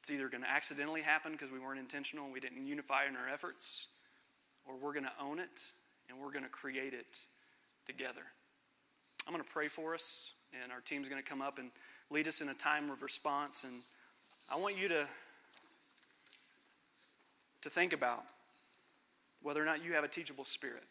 It's 0.00 0.10
either 0.10 0.28
going 0.28 0.44
to 0.44 0.50
accidentally 0.50 1.00
happen 1.00 1.32
because 1.32 1.50
we 1.50 1.58
weren't 1.58 1.78
intentional 1.78 2.26
and 2.26 2.34
we 2.34 2.40
didn't 2.40 2.66
unify 2.66 3.06
in 3.06 3.16
our 3.16 3.28
efforts, 3.32 3.88
or 4.66 4.76
we're 4.76 4.92
going 4.92 5.04
to 5.04 5.12
own 5.22 5.38
it 5.38 5.72
and 6.10 6.18
we're 6.18 6.32
going 6.32 6.44
to 6.44 6.50
create 6.50 6.92
it 6.92 7.18
together. 7.86 8.22
I'm 9.26 9.32
going 9.32 9.44
to 9.44 9.50
pray 9.50 9.68
for 9.68 9.94
us, 9.94 10.34
and 10.62 10.72
our 10.72 10.80
team's 10.80 11.08
going 11.08 11.22
to 11.22 11.28
come 11.28 11.42
up 11.42 11.58
and 11.58 11.70
lead 12.10 12.28
us 12.28 12.40
in 12.40 12.48
a 12.48 12.54
time 12.54 12.90
of 12.90 13.02
response. 13.02 13.64
And 13.64 13.82
I 14.50 14.56
want 14.56 14.78
you 14.78 14.88
to, 14.88 15.06
to 17.62 17.68
think 17.68 17.92
about 17.92 18.24
whether 19.42 19.62
or 19.62 19.66
not 19.66 19.84
you 19.84 19.92
have 19.92 20.04
a 20.04 20.08
teachable 20.08 20.44
spirit. 20.44 20.84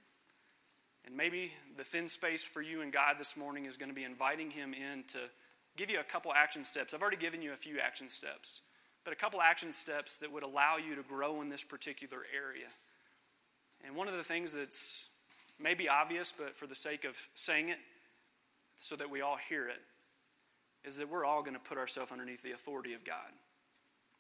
And 1.06 1.18
maybe 1.18 1.52
the 1.76 1.84
thin 1.84 2.08
space 2.08 2.44
for 2.44 2.62
you 2.62 2.82
and 2.82 2.94
God 2.94 3.16
this 3.18 3.38
morning 3.38 3.66
is 3.66 3.78
going 3.78 3.90
to 3.90 3.96
be 3.96 4.04
inviting 4.04 4.52
Him 4.52 4.74
in 4.74 5.04
to 5.08 5.18
give 5.76 5.90
you 5.90 6.00
a 6.00 6.04
couple 6.04 6.34
action 6.34 6.64
steps. 6.64 6.94
I've 6.94 7.02
already 7.02 7.18
given 7.18 7.42
you 7.42 7.54
a 7.54 7.58
few 7.58 7.80
action 7.80 8.10
steps, 8.10 8.62
but 9.04 9.14
a 9.14 9.16
couple 9.16 9.42
action 9.42 9.74
steps 9.74 10.18
that 10.18 10.32
would 10.32 10.44
allow 10.44 10.78
you 10.78 10.96
to 10.96 11.04
grow 11.04 11.42
in 11.42 11.50
this 11.50 11.64
particular 11.64 12.20
area. 12.36 12.68
And 13.86 13.96
one 13.96 14.08
of 14.08 14.16
the 14.16 14.24
things 14.24 14.54
that's 14.54 15.16
maybe 15.60 15.90
obvious, 15.90 16.32
but 16.32 16.56
for 16.56 16.68
the 16.68 16.76
sake 16.76 17.06
of 17.06 17.18
saying 17.36 17.70
it, 17.70 17.80
so 18.78 18.96
that 18.96 19.10
we 19.10 19.22
all 19.22 19.38
hear 19.50 19.68
it, 19.68 19.82
is 20.84 20.98
that 20.98 21.10
we're 21.10 21.26
all 21.26 21.42
going 21.42 21.58
to 21.58 21.64
put 21.64 21.78
ourselves 21.78 22.12
underneath 22.12 22.44
the 22.44 22.52
authority 22.52 22.94
of 22.94 23.04
God. 23.04 23.32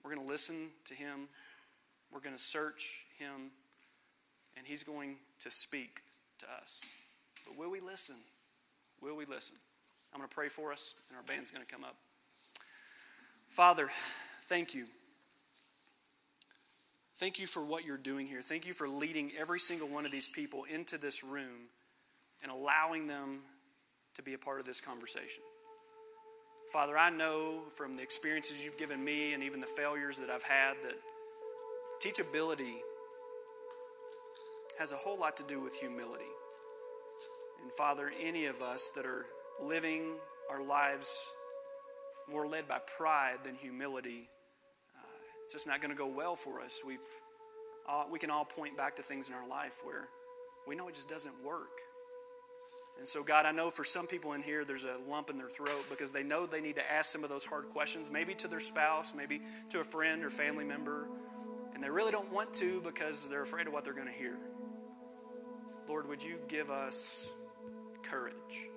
We're 0.03 0.15
going 0.15 0.25
to 0.25 0.31
listen 0.31 0.69
to 0.85 0.95
Him, 0.95 1.27
we're 2.11 2.21
going 2.21 2.35
to 2.35 2.41
search 2.41 3.05
Him, 3.19 3.51
and 4.55 4.65
He's 4.65 4.83
going 4.83 5.17
to 5.39 5.51
speak 5.51 6.01
to 6.39 6.45
us. 6.61 6.93
But 7.45 7.57
will 7.57 7.71
we 7.71 7.79
listen? 7.79 8.15
Will 9.01 9.15
we 9.15 9.25
listen? 9.25 9.57
I'm 10.13 10.19
going 10.19 10.29
to 10.29 10.35
pray 10.35 10.47
for 10.47 10.71
us, 10.71 11.01
and 11.09 11.17
our 11.17 11.23
band's 11.23 11.51
going 11.51 11.65
to 11.65 11.71
come 11.71 11.83
up. 11.83 11.95
Father, 13.49 13.87
thank 14.43 14.73
you. 14.73 14.85
Thank 17.15 17.39
you 17.39 17.47
for 17.47 17.65
what 17.65 17.83
you're 17.83 17.97
doing 17.97 18.27
here. 18.27 18.41
Thank 18.41 18.67
you 18.67 18.73
for 18.73 18.87
leading 18.87 19.31
every 19.39 19.59
single 19.59 19.87
one 19.87 20.05
of 20.05 20.11
these 20.11 20.29
people 20.29 20.65
into 20.71 20.97
this 20.97 21.23
room 21.23 21.69
and 22.43 22.51
allowing 22.51 23.07
them 23.07 23.39
to 24.13 24.21
be 24.21 24.33
a 24.33 24.37
part 24.37 24.59
of 24.59 24.65
this 24.65 24.79
conversation. 24.79 25.43
Father, 26.71 26.97
I 26.97 27.09
know 27.09 27.63
from 27.69 27.93
the 27.93 28.01
experiences 28.01 28.65
you've 28.65 28.77
given 28.77 29.01
me 29.01 29.33
and 29.33 29.41
even 29.41 29.61
the 29.61 29.65
failures 29.65 30.19
that 30.19 30.29
I've 30.29 30.43
had 30.43 30.75
that 30.83 30.95
teachability 32.03 32.73
has 34.77 34.91
a 34.91 34.97
whole 34.97 35.17
lot 35.17 35.37
to 35.37 35.43
do 35.47 35.61
with 35.61 35.73
humility. 35.75 36.25
And 37.63 37.71
Father, 37.71 38.11
any 38.21 38.47
of 38.47 38.61
us 38.61 38.91
that 38.97 39.05
are 39.05 39.25
living 39.63 40.17
our 40.51 40.61
lives 40.61 41.31
more 42.29 42.45
led 42.45 42.67
by 42.67 42.79
pride 42.97 43.37
than 43.45 43.55
humility, 43.55 44.29
uh, 44.97 45.43
it's 45.45 45.53
just 45.53 45.67
not 45.67 45.81
going 45.81 45.91
to 45.91 45.97
go 45.97 46.13
well 46.13 46.35
for 46.35 46.59
us. 46.59 46.81
We've, 46.85 46.99
all, 47.87 48.09
we 48.11 48.19
can 48.19 48.29
all 48.29 48.43
point 48.43 48.75
back 48.75 48.97
to 48.97 49.01
things 49.01 49.29
in 49.29 49.35
our 49.35 49.47
life 49.47 49.79
where 49.85 50.09
we 50.67 50.75
know 50.75 50.89
it 50.89 50.95
just 50.95 51.09
doesn't 51.09 51.45
work. 51.45 51.71
And 52.97 53.07
so, 53.07 53.23
God, 53.23 53.45
I 53.45 53.51
know 53.51 53.69
for 53.69 53.83
some 53.83 54.07
people 54.07 54.33
in 54.33 54.41
here, 54.41 54.65
there's 54.65 54.85
a 54.85 54.97
lump 55.09 55.29
in 55.29 55.37
their 55.37 55.49
throat 55.49 55.85
because 55.89 56.11
they 56.11 56.23
know 56.23 56.45
they 56.45 56.61
need 56.61 56.75
to 56.75 56.91
ask 56.91 57.11
some 57.11 57.23
of 57.23 57.29
those 57.29 57.45
hard 57.45 57.65
questions, 57.69 58.11
maybe 58.11 58.33
to 58.35 58.47
their 58.47 58.59
spouse, 58.59 59.15
maybe 59.15 59.41
to 59.69 59.79
a 59.79 59.83
friend 59.83 60.23
or 60.23 60.29
family 60.29 60.65
member, 60.65 61.07
and 61.73 61.83
they 61.83 61.89
really 61.89 62.11
don't 62.11 62.33
want 62.33 62.53
to 62.55 62.81
because 62.83 63.29
they're 63.29 63.43
afraid 63.43 63.67
of 63.67 63.73
what 63.73 63.83
they're 63.83 63.93
going 63.93 64.07
to 64.07 64.13
hear. 64.13 64.35
Lord, 65.87 66.09
would 66.09 66.23
you 66.23 66.39
give 66.47 66.71
us 66.71 67.31
courage? 68.03 68.69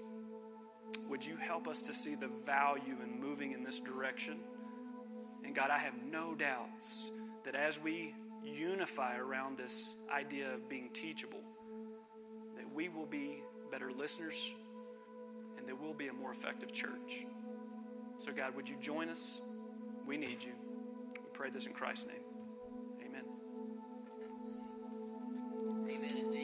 Would 1.09 1.27
you 1.27 1.37
help 1.37 1.67
us 1.67 1.83
to 1.83 1.95
see 1.95 2.15
the 2.15 2.29
value 2.47 2.97
in 3.03 3.21
moving 3.21 3.53
in 3.53 3.63
this 3.63 3.81
direction? 3.81 4.39
And 5.45 5.55
God, 5.55 5.71
I 5.71 5.79
have 5.79 5.95
no 6.05 6.35
doubts 6.37 7.19
that 7.45 7.55
as 7.55 7.83
we 7.83 8.15
unify 8.45 9.17
around 9.17 9.57
this 9.57 10.07
idea 10.13 10.55
of 10.55 10.69
being 10.69 10.91
teachable, 10.93 11.43
that 12.57 12.73
we 12.73 12.89
will 12.89 13.07
be 13.07 13.43
better 13.71 13.93
listeners, 13.97 14.55
and 15.59 15.67
that 15.67 15.81
we'll 15.81 15.95
be 15.95 16.09
a 16.09 16.13
more 16.13 16.31
effective 16.31 16.73
church. 16.73 17.25
So, 18.19 18.33
God, 18.33 18.55
would 18.55 18.69
you 18.69 18.77
join 18.81 19.09
us? 19.09 19.43
We 20.07 20.17
need 20.17 20.43
you. 20.45 20.53
We 21.13 21.31
pray 21.33 21.51
this 21.51 21.67
in 21.67 21.73
Christ's 21.73 22.13
name. 22.13 22.23
Amen. 23.07 23.25
Amen. 25.89 26.40